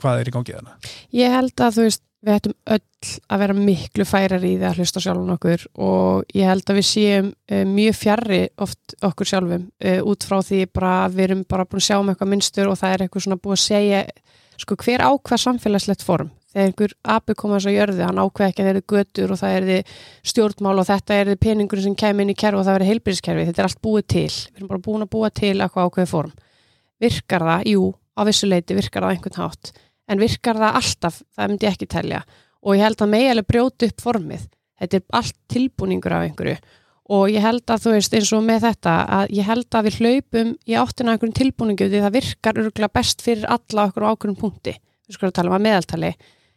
hvað 0.02 0.20
er 0.20 0.30
í 0.30 0.34
gangið 0.34 0.58
hana? 0.60 0.78
Ég 1.14 1.34
held 1.34 1.62
að 1.62 1.76
þú 1.76 1.86
veist 1.86 2.04
við 2.22 2.36
ættum 2.36 2.54
öll 2.70 3.14
að 3.34 3.40
vera 3.42 3.56
miklu 3.56 4.04
færar 4.06 4.44
í 4.46 4.52
því 4.54 4.66
að 4.68 4.78
hlusta 4.78 5.02
sjálfum 5.02 5.32
okkur 5.34 5.64
og 5.82 6.36
ég 6.38 6.46
held 6.46 6.68
að 6.70 6.78
við 6.78 6.86
séum 6.86 7.30
uh, 7.32 7.64
mjög 7.66 7.96
fjarrri 7.98 8.42
oft 8.62 8.94
okkur 9.02 9.30
sjálfum 9.32 9.64
uh, 9.66 9.98
út 10.06 10.26
frá 10.28 10.38
því 10.46 10.60
bara 10.70 10.92
við 11.10 11.24
erum 11.26 11.42
bara 11.50 11.66
búin 11.66 11.82
að 11.82 11.88
sjá 11.88 11.96
um 11.98 12.12
eitthvað 12.12 12.30
minnstur 12.34 12.70
og 12.70 12.78
það 12.78 12.94
er 12.94 13.04
eitthvað 13.04 13.26
svona 13.26 13.42
búið 13.42 13.58
að 13.58 13.64
segja 13.64 14.04
sko 14.62 14.78
hver 14.78 15.02
ákvað 15.02 15.42
samfélagslegt 15.42 16.06
form? 16.06 16.30
Þegar 16.52 16.68
einhver 16.68 16.94
api 17.08 17.34
koma 17.40 17.56
þess 17.56 17.70
að 17.70 17.76
jörði 17.78 18.04
hann 18.04 18.20
ákveð 18.20 18.50
ekki 18.50 18.60
að 18.60 18.66
það 18.66 18.72
eru 18.74 18.82
götur 18.92 19.30
og 19.32 19.38
það 19.40 19.54
eru 19.58 19.76
stjórnmál 20.28 20.74
og 20.82 20.88
þetta 20.90 21.16
eru 21.22 21.36
peningur 21.40 21.80
sem 21.80 21.94
kemur 21.96 22.26
inn 22.26 22.32
í 22.34 22.36
kerfi 22.36 22.60
og 22.60 22.66
það 22.66 22.76
eru 22.78 22.88
heilbyrðiskerfi, 22.90 23.46
þetta 23.48 23.62
er 23.62 23.68
allt 23.70 23.80
búið 23.86 24.04
til. 24.12 24.26
Við 24.28 24.60
erum 24.60 24.70
bara 24.74 24.84
búin 24.84 25.06
að 25.06 25.10
búa 25.14 25.30
til 25.32 25.54
eitthvað 25.54 25.88
ákveð 25.88 26.10
form. 26.10 26.34
Virkar 27.00 27.46
það, 27.48 27.64
jú, 27.72 27.86
á 28.12 28.20
vissuleiti 28.28 28.76
virkar 28.76 29.06
það 29.06 29.16
einhvern 29.16 29.40
hátt 29.40 29.72
en 30.10 30.22
virkar 30.22 30.58
það 30.58 30.78
alltaf, 30.80 31.20
það 31.36 31.50
myndi 31.50 31.68
ég 31.68 31.76
ekki 31.76 31.88
telja. 31.90 32.22
Og 32.62 32.76
ég 32.78 32.84
held 32.86 33.02
að 33.02 33.12
megileg 33.12 33.48
brjóti 33.48 33.88
upp 33.90 34.04
formið. 34.04 34.46
Þetta 34.82 34.98
er 34.98 35.18
allt 35.18 35.36
tilbúningur 35.52 36.14
af 36.16 36.26
einhverju. 36.26 36.56
Og 37.12 37.32
ég 37.32 37.44
held 37.44 37.70
að 37.70 37.84
þú 37.84 37.94
veist 37.96 38.14
eins 38.16 38.30
og 38.34 38.44
með 38.46 38.66
þetta 38.68 38.92
að 39.18 39.32
ég 39.36 39.48
held 39.48 39.76
að 39.78 39.88
við 39.88 39.98
hlaupum 40.00 40.52
í 40.70 40.76
áttina 40.78 41.14
einhverjum 41.14 41.38
tilbúningu 41.38 41.88
því 41.90 42.02
það 42.04 42.16
virkar 42.16 42.60
örgulega 42.62 42.96
best 42.98 43.24
fyrir 43.24 43.48
alla 43.50 43.88
okkur 43.88 44.06
á 44.06 44.10
ákveðum 44.14 44.38
punkti. 44.38 44.76
Við 45.06 45.18
skulum 45.18 45.34
tala 45.34 45.50
um 45.50 45.58
að 45.58 45.66
meðaltali. 45.66 46.12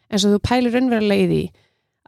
En 0.09 0.21
svo 0.21 0.35
þú 0.35 0.41
pælir 0.45 0.77
raunverulega 0.77 1.25
í 1.25 1.29
því 1.31 1.41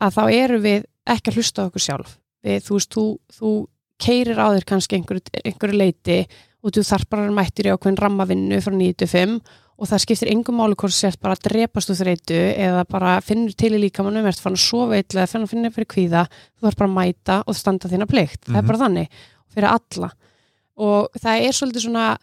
að 0.05 0.17
þá 0.17 0.23
eru 0.37 0.59
við 0.63 0.85
ekki 1.09 1.31
að 1.31 1.39
hlusta 1.39 1.65
okkur 1.67 1.83
sjálf. 1.83 2.13
Við, 2.45 2.61
þú 2.67 2.77
veist, 2.77 2.93
þú, 2.93 3.05
þú 3.33 3.53
keirir 3.97 4.37
á 4.39 4.47
þér 4.53 4.67
kannski 4.69 4.99
einhverju, 4.99 5.41
einhverju 5.41 5.79
leiti 5.81 6.19
og 6.61 6.73
þú 6.75 6.83
vera 7.09 7.33
mættur 7.33 7.69
í 7.69 7.73
ákveðin 7.73 7.99
rammavinnu 8.01 8.59
frá 8.61 8.75
9-5 8.75 9.39
og 9.77 9.85
það 9.91 10.01
skiptir 10.03 10.31
engum 10.31 10.57
máli 10.57 10.75
hvort 10.75 10.93
sért 10.95 11.19
bara 11.21 11.35
að 11.37 11.43
drepast 11.51 11.91
úr 11.93 11.99
þreytu 11.99 12.37
eða 12.57 12.83
bara 12.89 13.17
finnur 13.21 13.53
til 13.53 13.73
í 13.77 13.81
líkamannum 13.83 14.25
ert 14.25 14.39
fann 14.41 14.55
að 14.57 14.63
sofa 14.63 14.95
eitthvað 14.97 15.21
eða 15.21 15.31
finnur 15.33 15.51
finnur 15.51 15.73
fyrir 15.75 15.87
kvíða 15.93 16.23
þú 16.31 16.65
þarf 16.65 16.77
bara 16.79 16.89
að 16.89 16.95
mæta 16.97 17.35
og 17.45 17.55
standa 17.55 17.89
þína 17.91 18.07
plikt. 18.09 18.41
Það 18.45 18.55
Mhm. 18.55 18.57
er 18.57 18.67
bara 18.71 18.81
þannig, 18.83 19.07
fyrir 19.53 19.69
alla. 19.69 20.09
Og 20.77 21.09
það 21.19 21.41
er 21.45 21.51
svolítið 21.53 21.85
svona 21.85 22.17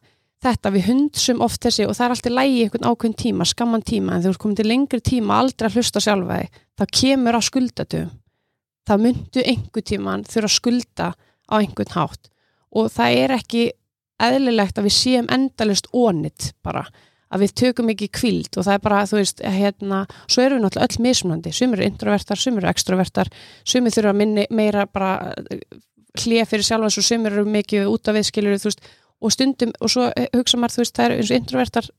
þetta, 0.45 0.71
við 0.75 0.85
hundsum 0.91 1.41
oft 1.41 1.61
þessi 1.63 1.87
og 1.89 1.95
það 1.95 2.05
er 2.05 2.11
alltaf 2.11 2.33
lægi 2.33 2.65
einhvern 2.65 2.89
ákveðin 2.91 3.17
tíma, 3.23 3.45
skamman 3.47 3.83
tíma 3.83 4.13
en 4.13 4.21
þegar 4.23 4.29
þú 4.29 4.35
ert 4.35 4.43
komin 4.43 4.57
til 4.57 4.67
lengri 4.69 5.01
tíma 5.01 5.39
aldrei 5.41 5.69
að 5.71 5.75
hlusta 5.79 6.01
sjálfa 6.05 6.49
þá 6.77 6.85
kemur 6.91 7.35
að 7.39 7.47
skuldatum 7.49 8.11
það 8.87 9.01
myndu 9.01 9.41
einhver 9.47 9.83
tíman 9.89 10.25
þurfa 10.29 10.51
að 10.51 10.57
skulda 10.59 11.15
á 11.49 11.55
einhvern 11.57 11.95
hátt. 11.97 12.29
Og 12.75 12.91
það 12.91 13.17
er 13.25 13.31
ekki 13.39 13.71
eðlilegt 14.21 14.77
að 14.79 14.85
við 14.85 14.95
séum 14.99 15.27
endalist 15.33 15.87
ónitt 15.95 16.53
bara, 16.63 16.85
að 17.33 17.45
við 17.45 17.55
tökum 17.61 17.93
ekki 17.95 18.11
kvíld 18.15 18.59
og 18.59 18.67
það 18.67 18.77
er 18.77 18.83
bara, 18.85 19.05
þú 19.11 19.21
veist, 19.21 19.41
hérna 19.43 20.03
svo 20.27 20.45
erum 20.45 20.61
við 20.61 20.67
náttúrulega 20.67 20.89
öll 20.89 21.07
mismunandi, 21.07 21.55
sumir 21.55 21.81
eru 21.81 21.89
introvertar 21.91 22.41
sumir 22.41 22.65
eru 22.65 22.73
extrovertar, 22.73 23.33
sumir 23.65 23.95
þurfa 23.95 24.15
minni, 24.17 24.45
meira 24.51 24.85
bara 24.87 25.33
hlið 26.21 26.51
fyrir 26.51 26.69
sjálfa 26.69 26.93
svo 26.95 27.07
sumir 27.07 27.35
eru 27.35 27.47
mikið 27.49 27.89
út 27.91 28.11
af 28.11 28.19
viðskilur 28.19 28.61
þú 28.61 28.71
veist, 28.71 28.93
og 29.25 29.33
stundum, 29.33 29.73
og 29.81 29.91
svo 29.91 30.11
hugsa 30.37 30.61
maður, 30.61 30.77
þú 30.77 30.85
veist, 30.85 30.97
það 30.99 31.07
eru 31.09 31.19
eins 31.23 31.33
og 31.33 31.41
introvertar 31.41 31.91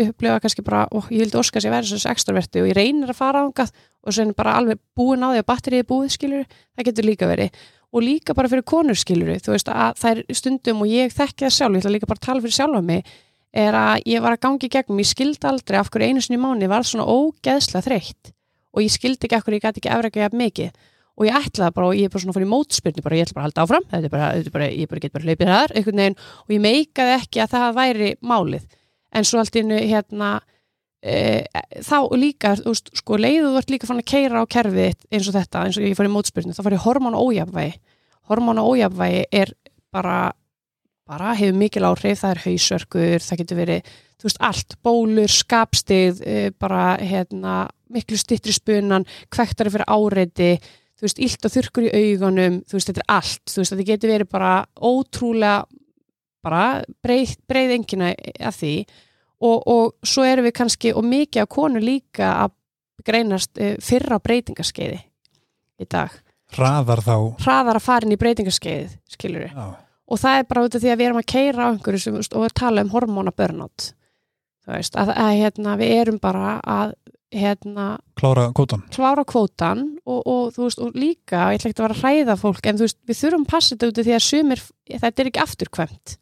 upplifa 0.00 0.40
kannski 0.42 0.64
bara, 0.66 0.84
og 0.90 1.10
ég 1.12 1.22
vildi 1.22 1.38
óska 1.38 1.62
sér 1.62 1.74
verið 1.74 1.94
þessu 1.94 2.10
extroverti. 2.10 2.62
Og 2.62 2.70
ég 2.70 2.78
reynir 2.78 3.12
að 3.12 3.20
fara 3.20 3.44
ángað 3.44 3.70
og 4.04 4.14
svo 4.14 4.24
er 4.24 4.34
bara 4.36 4.56
alveg 4.58 4.80
búin 4.96 5.22
á 5.22 5.30
því 5.30 5.42
að 5.42 5.48
batterið 5.50 5.82
er 5.82 5.88
búið 5.90 6.14
skilur, 6.16 6.48
það 6.74 6.88
getur 6.88 7.08
líka 7.08 7.28
verið. 7.30 7.60
Og 7.94 8.02
líka 8.02 8.34
bara 8.34 8.50
fyrir 8.50 8.66
konur 8.66 8.98
skilur 8.98 9.30
þú 9.38 9.54
veist 9.54 9.70
að 9.70 10.00
það 10.00 10.10
er 10.10 10.38
stundum 10.40 10.82
og 10.82 10.90
ég 10.90 11.14
þekki 11.14 11.46
það 11.46 11.54
sjálf 11.58 11.76
ég 11.76 11.84
ætla 11.84 11.94
líka 11.94 12.10
bara 12.10 12.20
að 12.20 12.26
tala 12.26 12.42
fyrir 12.42 12.56
sjálfa 12.58 12.82
mig 12.82 13.12
er 13.54 13.76
að 13.78 14.08
ég 14.10 14.24
var 14.24 14.34
að 14.34 14.42
gangi 14.46 14.70
gegnum, 14.72 15.02
ég 15.02 15.10
skildi 15.10 15.48
aldrei 15.48 15.78
af 15.78 15.90
hverju 15.92 16.10
einu 16.10 16.24
sinni 16.24 16.40
mánu 16.42 16.68
var 16.70 16.86
svona 16.86 17.06
ógeðslega 17.06 17.86
þreytt. 17.86 18.32
Og 18.74 18.82
ég 18.82 18.94
skildi 18.94 19.28
ekki 19.28 19.38
af 19.38 19.46
hverju 19.46 19.60
ég 19.60 19.66
gæti 19.66 19.84
ekki 19.84 20.24
ekki 20.24 20.40
mikið. 20.40 20.72
Og 21.14 21.28
ég 21.28 21.36
ætlaði 21.38 21.74
bara 21.76 21.90
og 21.90 21.94
ég 21.94 22.08
er 22.08 22.10
bara 22.10 22.24
svona 22.24 22.34
fyrir 22.34 22.50
mótspyrnu 22.50 23.04
bara 23.04 23.18
ég 23.20 23.28
ætla 23.28 23.36
bara 23.36 23.44
að 23.44 23.50
halda 23.52 23.64
áfram, 23.64 23.84
þetta 23.92 24.08
er 24.08 24.14
bara, 24.14 24.30
þetta 24.34 24.50
er 24.50 24.56
bara 24.56 24.70
ég 24.74 24.90
bara 24.90 25.02
get 25.04 25.14
bara 25.14 25.28
hlaupið 25.28 25.52
þar, 25.52 25.74
einhvern 25.78 26.02
veginn. 26.02 26.16
Og 26.42 26.56
ég 26.56 26.64
meikaði 26.64 27.14
ekki 27.20 27.44
að 27.44 27.54
það 27.54 27.76
væri 27.78 28.10
málið. 28.18 28.66
En 29.14 29.28
svo 29.28 29.38
allt 29.38 29.60
innu 29.60 29.78
hérna 29.78 30.32
e, 31.04 31.44
þá 31.86 31.98
líka 32.18 32.54
þú 32.58 32.72
veist, 32.72 32.90
sko 32.98 33.18
leiðu 33.20 33.52
þú 33.52 33.60
ert 33.60 33.72
líka 33.74 33.88
fann 33.90 34.02
að 34.02 34.10
keira 34.10 34.42
á 34.42 34.44
kerfið 34.50 35.06
eins 35.12 35.28
og 35.30 35.36
þetta, 35.36 35.66
eins 35.68 35.78
og 35.78 35.86
ég 35.86 35.98
fór 35.98 36.08
í 36.08 36.14
mótspyrnu 36.14 36.56
þá 36.56 36.64
ég 36.64 36.86
hormónu 36.88 37.20
ójafvægi 37.20 37.74
hormónu 38.30 38.64
ójafvægi 38.64 39.26
er 39.32 39.52
bara 39.92 40.32
bara 41.08 41.34
hefur 41.36 41.58
mikil 41.60 41.84
áhrif, 41.88 42.22
það 42.22 42.34
er 42.34 42.42
hausverkur 42.46 43.24
það 43.24 43.40
getur 43.42 43.60
verið, 43.60 43.92
þú 44.18 44.28
veist, 44.28 44.40
allt 44.48 44.76
bólur, 44.84 45.30
skapstig, 45.30 46.22
e, 46.24 46.50
bara 46.58 46.96
hérna, 47.00 47.66
miklu 47.92 48.18
stittri 48.18 48.54
spunan 48.56 49.06
kvektari 49.32 49.72
fyrir 49.74 49.88
áreiti 49.90 50.56
þú 50.94 51.06
veist, 51.06 51.20
illt 51.26 51.46
og 51.46 51.54
þurrkur 51.54 51.88
í 51.88 51.94
augunum 52.00 52.60
þú 52.64 52.78
veist, 52.78 52.90
þetta 52.90 53.04
er 53.04 53.16
allt, 53.18 53.42
þú 53.50 53.60
veist, 53.60 53.74
þetta 53.74 53.88
getur 53.92 54.14
verið 54.14 54.30
bara 54.32 54.52
ótrúlega 54.80 55.56
bara 56.44 56.64
breið, 57.04 57.38
breið 57.48 57.74
engina 57.78 58.12
að 58.14 58.58
því. 58.58 58.74
Og, 59.44 59.64
og 59.68 60.06
svo 60.06 60.24
erum 60.24 60.46
við 60.46 60.56
kannski 60.56 60.92
og 60.96 61.04
mikið 61.08 61.44
af 61.44 61.50
konu 61.52 61.82
líka 61.82 62.30
að 62.44 62.54
greinast 63.04 63.58
uh, 63.60 63.74
fyrra 63.84 64.20
breytingarskeiði 64.22 65.00
í 65.82 65.88
dag, 65.90 66.12
hraðar 66.54 67.02
þá. 67.04 67.16
Hraðar 67.42 67.80
að 67.80 67.84
fara 67.84 68.06
inn 68.06 68.14
í 68.14 68.20
breytingarskeiðið 68.20 68.94
skilur 69.10 69.44
við, 69.44 69.56
já, 69.58 69.66
og 70.04 70.20
það 70.20 70.40
er 70.40 70.48
bara 70.50 70.64
út 70.66 70.76
af 70.76 70.82
því 70.84 70.92
að 70.92 71.00
við 71.00 71.08
erum 71.08 71.20
að 71.20 71.30
keira 71.32 71.68
á 71.68 71.72
einhverju 71.72 72.02
sem, 72.02 72.16
veist, 72.18 72.36
og 72.36 72.56
tala 72.56 72.84
um 72.84 72.92
hormóna 72.92 73.32
börnátt 73.34 73.92
þú 74.64 74.76
veist, 74.76 74.98
að, 75.00 75.14
að 75.14 75.38
hérna, 75.42 75.76
við 75.80 75.94
erum 76.00 76.18
bara 76.22 76.58
að 76.60 76.96
hérna, 77.34 77.86
klára 78.18 78.48
kótan 78.54 78.84
klára 78.94 79.24
kvótan 79.26 79.86
og, 80.04 80.20
og 80.22 80.42
þú 80.54 80.66
veist, 80.66 80.82
og 80.84 80.98
líka, 80.98 81.48
ég 81.52 81.60
ætla 81.60 81.72
ekki 81.72 81.80
að 81.80 81.86
vera 81.86 81.96
að 81.96 82.04
hræða 82.04 82.36
fólk, 82.40 82.68
en 82.68 82.78
þú 82.78 82.86
veist, 82.88 83.00
við 83.08 83.20
þurfum 83.22 83.46
að 83.46 83.54
passa 83.54 83.74
þetta 83.74 83.90
út 83.90 83.98
af 84.02 84.06
því 84.06 84.14
að 84.14 84.26
sumir, 84.28 84.62
þetta 84.92 85.24
er 85.24 85.30
ekki 85.30 85.42
afturkvæmt. 85.42 86.14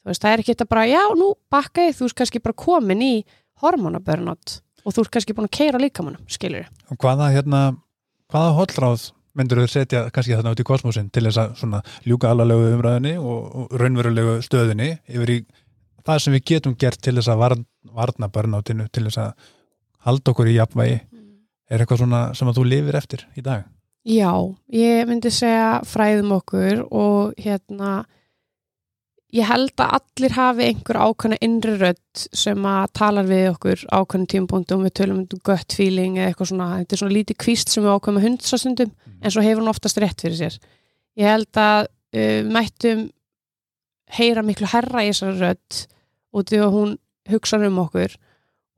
Þú 0.00 0.10
veist, 0.10 0.24
það 0.24 0.32
er 0.32 0.42
ekki 0.42 0.54
þetta 0.54 0.68
bara, 0.72 0.88
já, 0.90 1.02
nú 1.20 1.28
bakka 1.52 1.86
ég, 1.86 1.94
þú 1.96 2.08
veist, 2.08 2.16
kannski 2.18 2.42
bara 2.42 2.58
komin 2.64 3.04
í 3.04 3.14
hormonabörnátt 3.60 4.58
og 4.84 4.96
þú 4.96 5.04
ert 5.04 5.14
kannski 5.14 5.36
búin 5.36 5.48
að 5.50 5.56
keira 5.58 5.80
líkamannum, 5.80 6.24
skilur 6.30 6.68
og 6.88 7.00
hvaða 7.00 7.30
hérna, 7.34 7.60
hvaða 8.32 8.54
hollráð 8.56 9.10
myndur 9.40 9.62
þau 9.62 9.72
setja 9.72 10.04
kannski 10.14 10.36
þarna 10.36 10.54
út 10.54 10.62
í 10.62 10.68
kosmosin 10.68 11.10
til 11.12 11.24
þess 11.26 11.40
að 11.42 11.56
svona 11.62 11.82
ljúka 12.06 12.30
alvarlegu 12.30 12.70
umræðinni 12.76 13.16
og, 13.18 13.74
raunverulegu 13.80 14.38
stöðinni 14.46 14.92
yfir 15.08 15.34
í 15.34 15.40
það 16.06 16.22
sem 16.24 16.36
við 16.36 16.46
getum 16.52 16.76
gert 16.80 17.00
til 17.02 17.16
þess 17.18 17.32
að 17.32 17.42
varn, 17.42 17.66
varna 17.96 18.30
börnátinu 18.32 18.88
til 18.92 19.06
þess 19.08 19.24
að 19.24 19.50
halda 20.06 20.32
okkur 20.32 20.48
í 20.48 20.56
jafnvægi. 20.56 21.00
Er 21.70 21.82
eitthvað 21.82 22.02
svona 22.02 22.22
sem 22.34 22.48
að 22.50 22.58
þú 22.58 22.64
lifir 22.66 22.98
eftir 22.98 23.26
í 23.38 23.44
dag? 23.46 23.66
Já, 24.08 24.32
ég 24.72 25.04
myndi 25.10 25.30
segja 25.34 25.82
fræðum 25.84 26.32
okkur 26.38 26.86
og 26.88 27.36
hérna 27.38 28.00
ég 29.36 29.46
held 29.46 29.72
að 29.78 29.94
allir 29.98 30.34
hafi 30.34 30.66
einhver 30.66 30.98
ákveðna 30.98 31.38
innri 31.44 31.76
rödd 31.78 32.24
sem 32.36 32.66
að 32.66 32.90
talar 32.98 33.28
við 33.28 33.46
okkur 33.52 33.84
ákveðnum 33.86 34.30
tímapunktum 34.32 34.82
við 34.86 34.94
tölum 34.98 35.22
um 35.22 35.42
gut 35.46 35.76
feeling 35.76 36.18
eða 36.18 36.32
eitthvað 36.32 36.50
svona, 36.50 36.68
þetta 36.80 36.96
er 36.96 37.02
svona 37.02 37.16
lítið 37.16 37.38
kvíst 37.44 37.70
sem 37.70 37.84
við 37.84 37.94
ákveðum 37.94 38.20
að 38.20 38.26
hundsastundum 38.26 38.92
en 39.20 39.34
svo 39.34 39.44
hefur 39.44 39.62
hún 39.62 39.72
oftast 39.72 40.00
rétt 40.02 40.24
fyrir 40.24 40.38
sér. 40.38 40.58
Ég 41.20 41.30
held 41.30 41.60
að 41.62 41.86
uh, 41.86 42.40
mættum 42.50 43.06
heyra 44.16 44.42
miklu 44.46 44.70
herra 44.70 45.04
í 45.06 45.12
þessari 45.12 45.38
rödd 45.38 45.80
og 46.34 46.46
því 46.50 46.62
að 46.64 46.76
hún 46.76 46.96
hugsa 47.30 47.60
um 47.62 47.82
okkur 47.84 48.16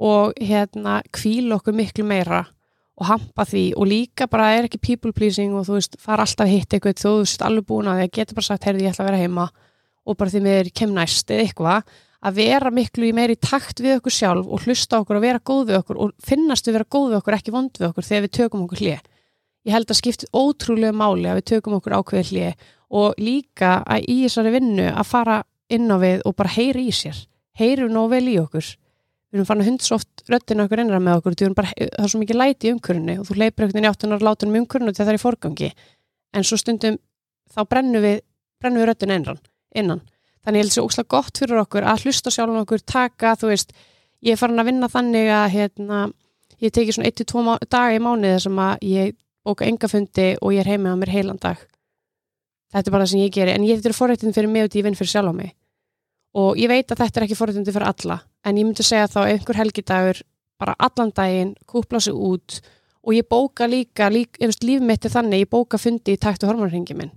og 0.03 0.37
hérna 0.43 1.01
kvíla 1.15 1.57
okkur 1.61 1.77
miklu 1.79 2.05
meira 2.05 2.45
og 3.01 3.09
hampa 3.09 3.47
því. 3.49 3.67
Og 3.79 3.88
líka 3.88 4.29
bara 4.31 4.51
er 4.57 4.69
ekki 4.69 4.81
people 4.83 5.12
pleasing 5.17 5.55
og 5.57 5.65
þú 5.69 5.79
veist, 5.79 5.97
fara 6.03 6.27
alltaf 6.27 6.45
að 6.45 6.53
hitta 6.53 6.77
eitthvað 6.77 7.01
þú 7.01 7.12
veist, 7.23 7.45
alveg 7.45 7.69
búin 7.69 7.88
að 7.88 8.01
því 8.01 8.09
að 8.09 8.17
geta 8.19 8.37
bara 8.37 8.49
sagt 8.51 8.67
heyrði, 8.69 8.85
ég 8.85 8.93
ætla 8.93 9.07
að 9.07 9.11
vera 9.11 9.23
heima 9.23 9.47
og 10.07 10.19
bara 10.19 10.33
því 10.33 10.43
er 10.51 10.71
kem 10.75 10.93
næst 10.95 11.31
eða 11.31 11.47
eitthvað, 11.47 11.93
að 12.23 12.38
vera 12.38 12.71
miklu 12.71 13.09
í 13.09 13.15
meiri 13.15 13.37
takt 13.41 13.81
við 13.83 13.99
okkur 13.99 14.15
sjálf 14.15 14.47
og 14.47 14.67
hlusta 14.67 15.01
okkur 15.03 15.19
og 15.19 15.25
vera 15.25 15.43
góð 15.43 15.65
við 15.71 15.79
okkur 15.81 16.03
og 16.05 16.12
finnast 16.23 16.69
við 16.69 16.79
vera 16.79 16.91
góð 16.95 17.09
við 17.11 17.19
okkur, 17.19 17.38
ekki 17.38 17.55
vond 17.55 17.81
við 17.81 17.88
okkur 17.88 18.07
þegar 18.07 18.27
við 18.27 18.35
tökum 18.38 18.67
okkur 18.67 18.83
hlið. 18.83 19.09
Ég 19.62 19.75
held 19.77 19.91
að 19.91 19.99
skipti 19.99 20.29
ótrúlega 20.35 20.95
máli 20.95 21.29
að 21.31 21.41
við 21.41 21.49
tökum 21.53 21.79
okkur 21.79 21.97
ákveði 21.99 22.29
hlið 22.31 22.71
og 22.93 23.19
líka 23.23 23.75
að 23.87 24.07
í 24.11 24.17
þessari 24.25 24.55
vinnu 24.55 24.88
að 24.91 25.11
fara 25.11 25.43
inn 25.73 25.91
á 25.91 25.97
við 26.03 26.25
og 26.29 26.37
bara 26.38 26.55
heyri 26.55 26.88
í 26.91 26.95
sér, 26.95 27.19
heyri 27.59 27.87
nóg 27.91 28.11
vel 28.12 28.27
í 28.29 28.38
okkur. 28.43 28.73
Við 29.33 29.41
erum 29.41 29.49
fann 29.49 29.62
að 29.62 29.71
hundsoft 29.71 30.27
röddina 30.29 30.67
okkur 30.67 30.83
innra 30.83 30.99
með 31.01 31.23
okkur 31.23 31.55
bara, 31.57 31.71
það 31.73 32.05
er 32.05 32.12
svo 32.12 32.21
mikið 32.21 32.38
læti 32.38 32.69
í 32.69 32.75
umkörunni 32.75 33.17
og 33.19 33.31
þú 33.31 33.38
leipir 33.38 33.65
einhvern 33.65 33.79
veginn 33.79 33.88
í 33.88 33.93
áttunar 33.93 34.27
látunum 34.27 34.59
umkörunni 34.61 34.93
þegar 34.93 35.09
það 35.09 35.15
er 35.15 35.21
í 35.21 35.23
forgangi. 35.23 35.71
En 36.37 36.45
svo 36.45 36.59
stundum 36.61 36.99
þá 37.55 37.65
brennum 37.71 38.05
við, 38.05 38.21
brennum 38.61 38.85
við 38.85 39.41
innan, 39.79 40.03
þannig 40.45 40.63
ég 40.63 40.67
held 40.67 40.75
sér 40.77 40.87
óslega 40.87 41.13
gott 41.15 41.41
fyrir 41.41 41.63
okkur 41.63 41.87
að 41.89 42.07
hlusta 42.07 42.33
sjálfum 42.35 42.63
okkur, 42.63 42.83
taka, 42.87 43.35
þú 43.39 43.53
veist 43.53 43.75
ég 44.23 44.35
er 44.35 44.41
farin 44.41 44.63
að 44.63 44.71
vinna 44.71 44.91
þannig 44.91 45.31
að 45.35 45.49
hérna, 45.57 46.01
ég 46.63 46.75
teki 46.75 46.95
svona 46.95 47.11
1-2 47.11 47.59
daga 47.71 47.95
í 47.97 48.03
mánuði 48.03 48.41
sem 48.45 48.61
að 48.63 48.87
ég 48.87 49.15
bóka 49.43 49.67
engafundi 49.67 50.29
og 50.41 50.55
ég 50.55 50.63
er 50.63 50.75
heimið 50.75 50.95
á 50.95 51.01
mér 51.01 51.13
heilan 51.13 51.41
dag. 51.43 51.63
Þetta 52.73 52.89
er 52.89 52.95
bara 52.95 53.05
það 53.05 53.13
sem 53.13 53.23
ég 53.25 53.33
geri 53.35 53.55
en 53.55 53.65
ég 53.67 53.81
þetta 53.81 53.91
er 53.91 53.99
forrættin 53.99 54.37
fyrir 54.37 54.51
mig 54.53 54.67
og 54.67 54.77
ég 54.77 54.87
vinn 54.87 54.97
fyrir 54.97 55.13
sjálf 55.13 55.35
á 55.35 55.35
mig. 55.37 55.51
Og 56.39 56.61
ég 56.61 56.71
veit 56.71 56.87
að 56.89 57.03
þetta 57.03 57.21
er 57.21 57.27
ekki 57.27 57.37
forrættindi 57.37 57.75
fyrir 57.75 57.91
alla 57.91 58.21
en 58.47 58.61
ég 58.61 58.67
myndi 58.69 58.87
segja 58.87 59.11
þá 59.11 59.21
einhver 59.27 59.59
helgidagur 59.59 60.23
bara 60.63 60.77
allan 60.79 61.11
daginn, 61.11 61.57
kúpla 61.67 62.01
sig 62.01 62.15
út 62.15 62.63
og 63.03 63.17
ég 63.17 63.27
bóka 63.29 63.67
líka, 63.67 64.09
líka 64.09 64.47
líf 64.63 64.81
mitt 64.81 65.05
er 65.05 65.13
þannig, 65.13 65.45
ég 65.45 65.51
bóka 65.51 65.79
fundi 65.79 66.15
í 66.15 66.21
takt 66.23 66.45
og 66.47 66.53
hormonringi 66.53 66.95
minn 66.97 67.11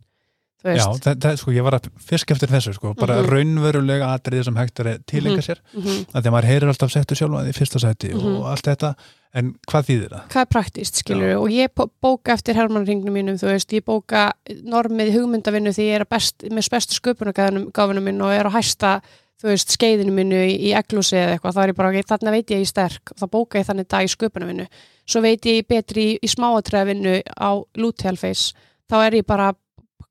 Já, 0.66 0.86
það, 1.06 1.18
það, 1.22 1.36
sko, 1.38 1.52
ég 1.54 1.64
var 1.68 1.76
að 1.78 1.90
fisk 2.02 2.32
eftir 2.34 2.50
þessu 2.50 2.74
sko, 2.74 2.94
bara 2.98 3.20
Mhm. 3.22 3.30
raunverulega 3.30 4.08
atriði 4.18 4.44
sem 4.48 4.56
hægt 4.56 4.80
er 4.80 4.86
að 4.96 5.04
tilenga 5.06 5.44
sér 5.46 5.60
Mhm. 5.76 6.06
að 6.14 6.22
því 6.22 6.26
að 6.26 6.34
maður 6.36 6.50
heyrir 6.50 6.70
alltaf 6.74 6.92
settu 6.92 7.16
sjálf 7.16 7.46
í 7.46 7.54
fyrsta 7.54 7.80
sæti 7.80 8.14
Mhm. 8.14 8.36
og 8.40 8.46
allt 8.50 8.64
þetta, 8.66 8.96
en 9.36 9.54
hvað 9.70 9.84
þýðir 9.90 10.10
það? 10.10 10.28
hvað 10.30 10.42
er 10.42 10.52
praktist, 10.56 10.96
skilur 11.04 11.36
og 11.42 11.50
ég 11.50 11.68
bó- 11.76 11.90
bóka 12.02 12.34
eftir 12.34 12.56
hermanringnum 12.56 13.14
mínum, 13.14 13.38
þú 13.38 13.48
veist, 13.54 13.70
ég 13.74 13.84
bóka 13.86 14.32
normið 14.50 15.14
hugmyndavinnu 15.14 15.70
því 15.76 15.86
ég 15.92 16.00
er 16.02 16.06
best, 16.06 16.38
með 16.50 16.70
bestu 16.70 16.94
sköpunargáfunum 17.00 18.04
minn 18.04 18.22
og 18.22 18.32
er 18.32 18.46
að 18.46 18.54
hæsta 18.58 19.02
þú 19.44 19.50
veist, 19.52 19.68
skeiðinu 19.78 20.14
minnu 20.16 20.36
í, 20.48 20.72
eglúsi 20.74 21.14
eða 21.20 21.38
eitthvað, 21.38 21.54
þá 21.54 21.64
er 21.64 21.68
ég 21.68 21.76
bara, 21.76 21.90
okay, 21.90 22.04
þarna 22.04 22.32
veit 22.32 22.48
ég 22.48 22.58
ég 22.58 22.62
er 22.62 22.66
sterk. 22.72 23.12
Og 23.12 23.18
þá 23.20 23.30
bóka 23.30 23.60
ég 23.60 23.66
þannig 23.68 23.88
dag 23.90 24.06
í 24.08 24.16
sköpunarvinnu. 24.16 24.68
Svo 25.06 25.22
veit 25.22 25.42
ég 25.42 25.68
betri 25.68 26.16
í, 26.16 26.20
í 26.24 26.28
smáatræðvinnu 26.32 27.22
á 27.38 27.52
lúthelfeis 27.78 28.54
þá 28.90 28.96
er 29.06 29.12
ég 29.20 29.26
bara 29.28 29.54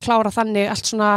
klára 0.05 0.33
þannig 0.35 0.71
allt 0.71 0.91
svona 0.91 1.17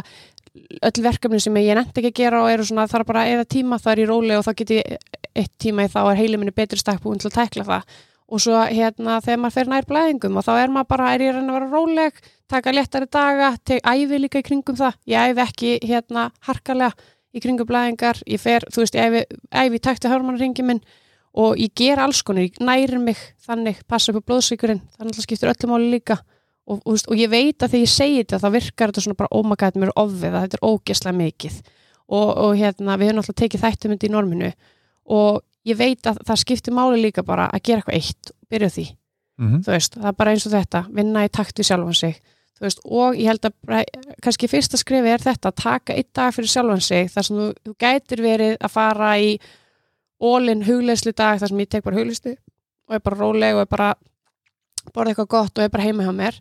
öll 0.58 1.04
verkefni 1.04 1.39
sem 1.41 1.58
ég 1.62 1.78
nefndi 1.78 2.02
ekki 2.02 2.12
að 2.12 2.19
gera 2.21 2.43
og 2.43 2.52
eru 2.52 2.65
svona 2.67 2.88
þarf 2.89 3.10
bara 3.10 3.26
eða 3.30 3.47
tíma, 3.50 3.80
það 3.82 3.93
er 3.93 4.02
í 4.02 4.08
róli 4.10 4.38
og 4.38 4.45
þá 4.47 4.54
get 4.62 4.73
ég 4.78 5.17
eitt 5.38 5.54
tíma 5.62 5.86
í 5.86 5.91
þá 5.93 6.00
er 6.04 6.19
heilin 6.21 6.41
minni 6.41 6.56
betri 6.56 6.80
stakkbúin 6.82 7.21
til 7.21 7.30
að 7.30 7.38
tækla 7.38 7.65
það. 7.67 7.97
Og 8.28 8.41
svo 8.43 8.60
hérna 8.60 9.19
þegar 9.23 9.39
maður 9.39 9.56
fer 9.56 9.69
nær 9.71 9.88
blæðingum 9.88 10.39
og 10.39 10.43
þá 10.43 10.54
er 10.58 10.73
maður 10.73 10.89
bara, 10.91 11.12
er 11.13 11.23
ég 11.23 11.36
reyna 11.36 11.54
að 11.54 11.60
vera 11.60 11.69
róleg 11.71 12.17
taka 12.52 12.73
léttari 12.73 13.08
daga, 13.12 13.54
æfi 13.56 14.19
líka 14.19 14.41
í 14.41 14.47
kringum 14.47 14.80
það, 14.80 14.97
ég 15.08 15.32
æfi 15.32 15.43
ekki 15.45 15.73
hérna 15.88 16.30
harkalega 16.47 16.91
í 17.32 17.43
kringum 17.43 17.69
blæðingar. 17.69 18.19
Ég 18.28 18.41
fer, 18.41 18.65
þú 18.73 18.84
veist, 18.84 18.97
ég 18.97 19.08
æfi, 19.08 19.39
æfi 19.63 19.84
takti 19.84 20.12
hörmanringi 20.12 20.65
minn 20.65 20.84
og 21.38 21.56
ég 21.62 21.71
ger 21.78 22.02
alls 22.04 22.23
konar, 22.26 22.47
ég 22.47 22.60
næri 22.60 23.00
mig 23.00 23.19
þannig 23.45 23.84
passa 23.88 24.12
upp 24.12 24.26
á 24.26 24.28
blóðsíkurinn, 24.32 24.82
þannig 24.97 25.19
að 25.21 25.28
skiptur 25.28 25.54
öllum 25.54 25.78
áli 25.78 25.91
líka 25.93 26.19
og, 26.67 26.82
og, 26.84 26.99
og 27.08 27.17
ég 27.17 27.32
veit 27.32 27.63
að 27.63 27.73
þegar 27.73 27.84
ég 27.84 27.91
segi 27.91 28.21
þetta 28.21 28.39
þá 28.43 28.47
virkar 28.53 28.91
þetta 28.91 29.03
svona 29.06 29.19
bara 29.21 29.39
ómagaðið 29.39 29.84
mér 29.84 29.91
ofið 29.95 30.32
að 30.34 30.45
þetta 30.45 30.58
er 30.60 30.67
ógeslega 30.67 31.17
mikið. 31.17 31.60
Og, 32.08 32.30
og 32.30 32.56
hérna, 32.60 32.95
við 32.99 33.10
höfum 33.10 33.21
alltaf 33.23 33.38
tekið 33.41 33.63
þættum 33.65 33.95
í 33.97 34.12
norminu. 34.12 34.53
Og 35.17 35.41
ég 35.67 35.80
veit 35.80 36.08
að 36.08 36.21
það 36.27 36.41
skiptir 36.43 36.75
máli 36.75 37.01
líka 37.01 37.23
bara 37.27 37.49
að 37.51 37.63
gera 37.67 37.84
eitthvað 37.84 37.99
eitt 37.99 38.32
og 38.32 38.51
byrja 38.51 38.71
því, 38.71 38.88
mm 39.38 39.47
-hmm. 39.47 39.62
þú 39.65 39.75
veist, 39.75 39.93
það 39.99 40.10
er 40.10 40.17
bara 40.21 40.32
eins 40.32 40.47
og 40.47 40.56
þetta 40.56 40.84
vinna 40.99 41.25
í 41.25 41.30
takt 41.30 41.60
við 41.60 41.69
sjálfan 41.69 41.99
sig. 42.01 42.19
Þú 42.58 42.65
veist, 42.65 42.80
og 42.86 43.15
ég 43.15 43.27
held 43.27 43.45
að 43.45 43.53
bara, 43.67 43.84
kannski 44.23 44.47
fyrsta 44.47 44.77
skrifi 44.77 45.10
er 45.10 45.21
þetta 45.21 45.51
að 45.51 45.62
taka 45.62 45.93
eitt 45.93 46.13
dag 46.13 46.34
fyrir 46.34 46.49
sjálfan 46.49 46.82
sig 46.82 47.12
þar 47.12 47.23
sem 47.23 47.38
þú, 47.38 47.53
þú 47.65 47.73
gætir 47.80 48.21
verið 48.21 48.58
að 48.60 48.71
fara 48.71 49.12
í 49.19 49.39
ólinn 50.19 50.65
hugleislu 50.65 51.13
dag 51.13 51.39
þar 51.39 51.51
sem 51.51 51.60
ég 51.60 51.69
tek 51.69 51.84
bara 51.84 51.99
hugleislu 51.99 52.34
og 52.88 52.95
er 52.95 52.99
bara 52.99 53.19
róleg 53.19 53.56
og 53.56 53.62
er 53.62 53.69
bara 53.69 53.93
borða 54.93 55.12
eitthvað 55.12 55.27
gott 55.27 55.58
og 55.58 55.63
er 55.63 55.69
bara 55.69 55.84
heima 55.84 56.08
hjá 56.08 56.13
mér 56.15 56.39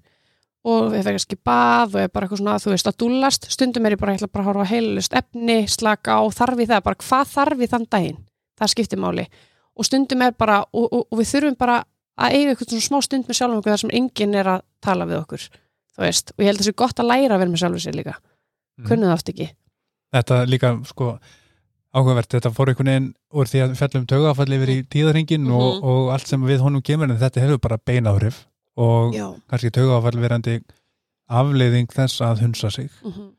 og 0.67 0.95
ég 0.97 1.05
fer 1.07 1.15
kannski 1.17 1.37
bað 1.47 1.95
og 1.95 2.01
er 2.03 2.09
bara 2.11 2.27
eitthvað 2.27 2.41
svona 2.43 2.57
þú 2.63 2.73
veist 2.75 2.89
að 2.91 2.97
dúllast, 3.03 3.47
stundum 3.55 3.87
er 3.87 3.95
ég 3.95 4.01
bara 4.01 4.15
ég 4.17 4.19
ætla 4.21 4.33
bara 4.33 4.45
að 4.45 4.49
horfa 4.51 4.67
heilust 4.73 5.13
efni, 5.15 5.59
slaka 5.71 6.17
á 6.19 6.23
þarfi 6.35 6.67
það, 6.67 6.83
bara 6.89 7.01
hvað 7.05 7.31
þarfi 7.37 7.69
þann 7.71 7.87
daginn? 7.93 8.19
Það 8.59 8.73
skiptir 8.73 8.99
máli. 8.99 9.27
Og 9.77 9.85
stundum 9.85 10.23
er 10.27 10.33
bara 10.33 10.63
og, 10.73 10.87
og, 10.91 11.07
og 11.13 11.19
við 11.21 11.31
þurfum 11.35 11.57
bara 11.61 11.77
að 12.19 12.33
eiga 12.39 12.51
eitthvað 12.55 12.71
svona 12.73 12.87
smá 12.89 12.99
stund 13.05 13.29
með 13.29 13.37
sjálfum 13.39 13.59
okkur 13.61 13.75
þar 13.75 13.83
sem 13.85 13.95
enginn 14.01 14.35
er 14.41 14.49
að 14.57 14.63
tala 14.83 15.07
við 15.07 15.19
okkur 15.21 15.43
þú 15.97 16.03
veist, 16.07 16.33
og 16.37 16.41
ég 16.43 16.49
held 16.51 16.59
að 16.59 16.63
það 16.65 16.69
sé 16.71 16.77
gott 16.83 17.01
að 17.03 17.11
læra 17.13 17.35
að 17.37 17.43
vera 17.45 17.51
með 17.53 17.61
sjálfur 17.63 17.85
sér 17.87 17.97
líka, 18.01 18.15
Mhm. 18.77 18.87
kunnu 18.89 19.07
það 19.07 19.13
oft 19.17 19.29
ekki. 19.33 19.47
Þetta 20.13 20.37
líka, 20.49 20.71
sko, 20.85 21.19
áhugavert, 21.97 22.29
þetta 22.29 22.51
fór 22.53 22.69
einhvern 22.73 22.91
veginn 22.91 23.07
úr 23.33 23.49
því 23.49 23.63
að 23.65 23.77
fellum 23.79 24.07
tögafall 24.11 24.53
yfir 24.57 24.73
í 24.75 24.77
tíðarhingin 24.93 25.47
og, 25.53 25.77
Mhm. 25.77 25.85
og 25.85 26.11
allt 26.13 26.27
sem 26.27 26.43
við 26.43 26.61
honum 26.61 26.83
kemur 26.83 27.11
en 27.11 27.17
þetta 27.19 27.41
hefur 27.41 27.59
bara 27.61 27.79
beinahrif 27.79 28.45
og 28.77 29.15
Já, 29.17 29.27
kannski 29.51 29.71
tögafall 29.73 30.21
verandi 30.21 30.59
afleiðing 31.29 31.89
þess 31.93 32.21
að 32.23 32.45
hunsa 32.45 32.71
sig. 32.71 32.91
mm 33.03 33.13
-hmm. 33.13 33.31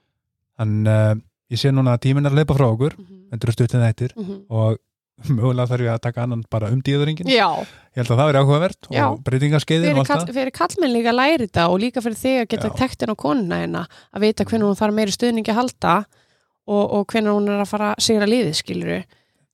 Þannig 0.57 0.87
uh, 0.89 1.21
ég 1.51 1.59
sé 1.61 1.71
núna 1.71 1.93
að 1.95 2.01
tíminn 2.07 2.25
er 2.25 2.31
að 2.31 2.35
leipa 2.41 2.53
frá 2.57 2.65
okkur, 2.71 2.93
Mhm. 2.97 3.29
þetta 3.31 3.43
eru 3.47 3.51
stuttin 3.53 3.81
þættir 3.85 4.11
og 4.49 4.77
mögulega 5.33 5.67
þarf 5.67 5.81
ég 5.81 5.93
að 5.93 5.99
taka 6.01 6.23
annan 6.23 6.43
bara 6.49 6.69
um 6.69 6.81
tíðarhingin. 6.81 7.25
Já, 7.27 7.49
Ég 7.95 7.97
held 8.03 8.11
að 8.11 8.17
það 8.17 8.27
veri 8.27 8.37
áhugavert 8.43 8.87
Já. 8.91 9.05
og 9.11 9.23
breytingarskeiðin 9.23 9.93
fyrir, 9.93 10.05
kall, 10.05 10.33
fyrir 10.33 10.51
kallmenn 10.51 10.93
líka 10.93 11.09
að 11.09 11.15
læri 11.17 11.47
þetta 11.47 11.69
og 11.69 11.79
líka 11.79 12.01
fyrir 12.01 12.15
þig 12.17 12.41
að 12.41 12.47
geta 12.47 12.69
tektin 12.69 13.09
á 13.09 13.15
konuna 13.15 13.55
hérna 13.61 13.87
að 14.13 14.21
vita 14.21 14.43
hvernig 14.45 14.67
hún 14.67 14.75
þarf 14.77 14.93
meiri 14.93 15.11
stuðningi 15.11 15.49
að 15.49 15.55
halda 15.55 16.05
og, 16.67 16.91
og 16.93 17.05
hvernig 17.07 17.31
hún 17.33 17.49
er 17.49 17.61
að 17.61 17.69
fara 17.69 17.93
að 17.95 18.01
sigra 18.03 18.25
liðið, 18.29 18.53
skilur 18.53 19.03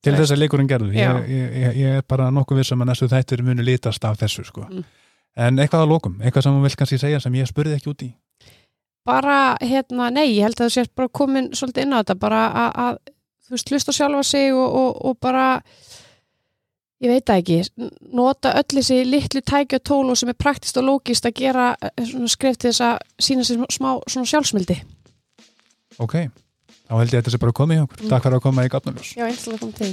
Til 0.04 0.12
þess 0.12 0.32
að 0.32 0.38
leikurinn 0.42 0.68
gerður. 0.68 0.92
Ég, 0.92 1.28
ég, 1.28 1.76
ég, 1.76 1.96
er 1.96 2.02
bara 2.06 2.30
nokkuð 2.30 2.56
vissum 2.60 2.82
að 2.82 2.86
næstu 2.90 3.06
þættir 3.08 3.40
muni 3.42 3.62
litast 3.64 4.04
af 4.04 4.18
þessu, 4.20 4.44
sko. 4.44 4.66
Mm. 4.68 4.84
En 5.34 5.58
eitthvað 5.58 5.84
að 5.84 5.90
lokum, 5.90 6.20
eitthvað 6.22 6.46
sem 6.46 6.54
hún 6.54 6.62
vil 6.62 6.76
kannski 6.78 7.00
segja 7.00 7.20
sem 7.22 7.34
ég 7.34 7.50
spurði 7.50 7.74
ekki 7.78 7.90
út 7.90 8.06
í. 8.06 8.12
bara, 9.04 9.56
hérna, 9.60 10.08
nei, 10.10 10.30
ég 10.32 10.46
held 10.46 10.56
að 10.56 10.70
þú 10.70 10.72
sést 10.72 10.94
bara 10.96 11.12
komin 11.12 11.50
svolítið 11.52 11.84
inn 11.84 11.92
á 11.92 12.00
þetta, 12.00 12.14
bara 12.22 12.44
að, 12.48 12.70
að 12.84 12.94
þú 13.44 13.52
veist, 13.52 13.72
hlusta 13.72 13.92
sjálfa 13.92 14.22
sig 14.24 14.54
og, 14.54 14.76
og, 14.80 15.04
og 15.10 15.18
bara 15.20 15.60
ég 17.04 17.12
veit 17.12 17.26
það 17.28 17.42
ekki, 17.42 17.58
nota 18.16 18.54
öll 18.56 18.78
þessi 18.78 19.02
litlu 19.04 19.42
tæki 19.44 19.76
og 19.76 19.84
tólu 19.84 20.16
sem 20.16 20.32
er 20.32 20.38
praktist 20.40 20.80
og 20.80 20.88
lógist 20.88 21.28
að 21.28 21.36
gera 21.42 21.66
eh, 21.76 22.16
skref 22.32 22.56
til 22.56 22.70
þess 22.70 22.86
að 22.88 22.96
sína 23.28 23.44
sér 23.44 23.60
smá 23.68 23.90
svona 24.08 24.30
sjálfsmildi 24.30 24.78
Ok, 26.02 26.14
þá 26.88 26.94
held 26.98 27.12
ég 27.12 27.18
að 27.18 27.20
þetta 27.20 27.34
sé 27.34 27.38
bara 27.44 27.54
komið 27.54 27.76
hjá 27.78 27.84
okkur. 27.86 28.00
Mm. 28.00 28.10
Takk 28.10 28.24
fyrir 28.26 28.38
að 28.38 28.44
koma 28.48 28.64
í 28.66 28.72
Gatnuljós. 28.72 29.10
Já, 29.14 29.24
einstaklega 29.28 29.62
kom 29.62 29.72
til 29.78 29.92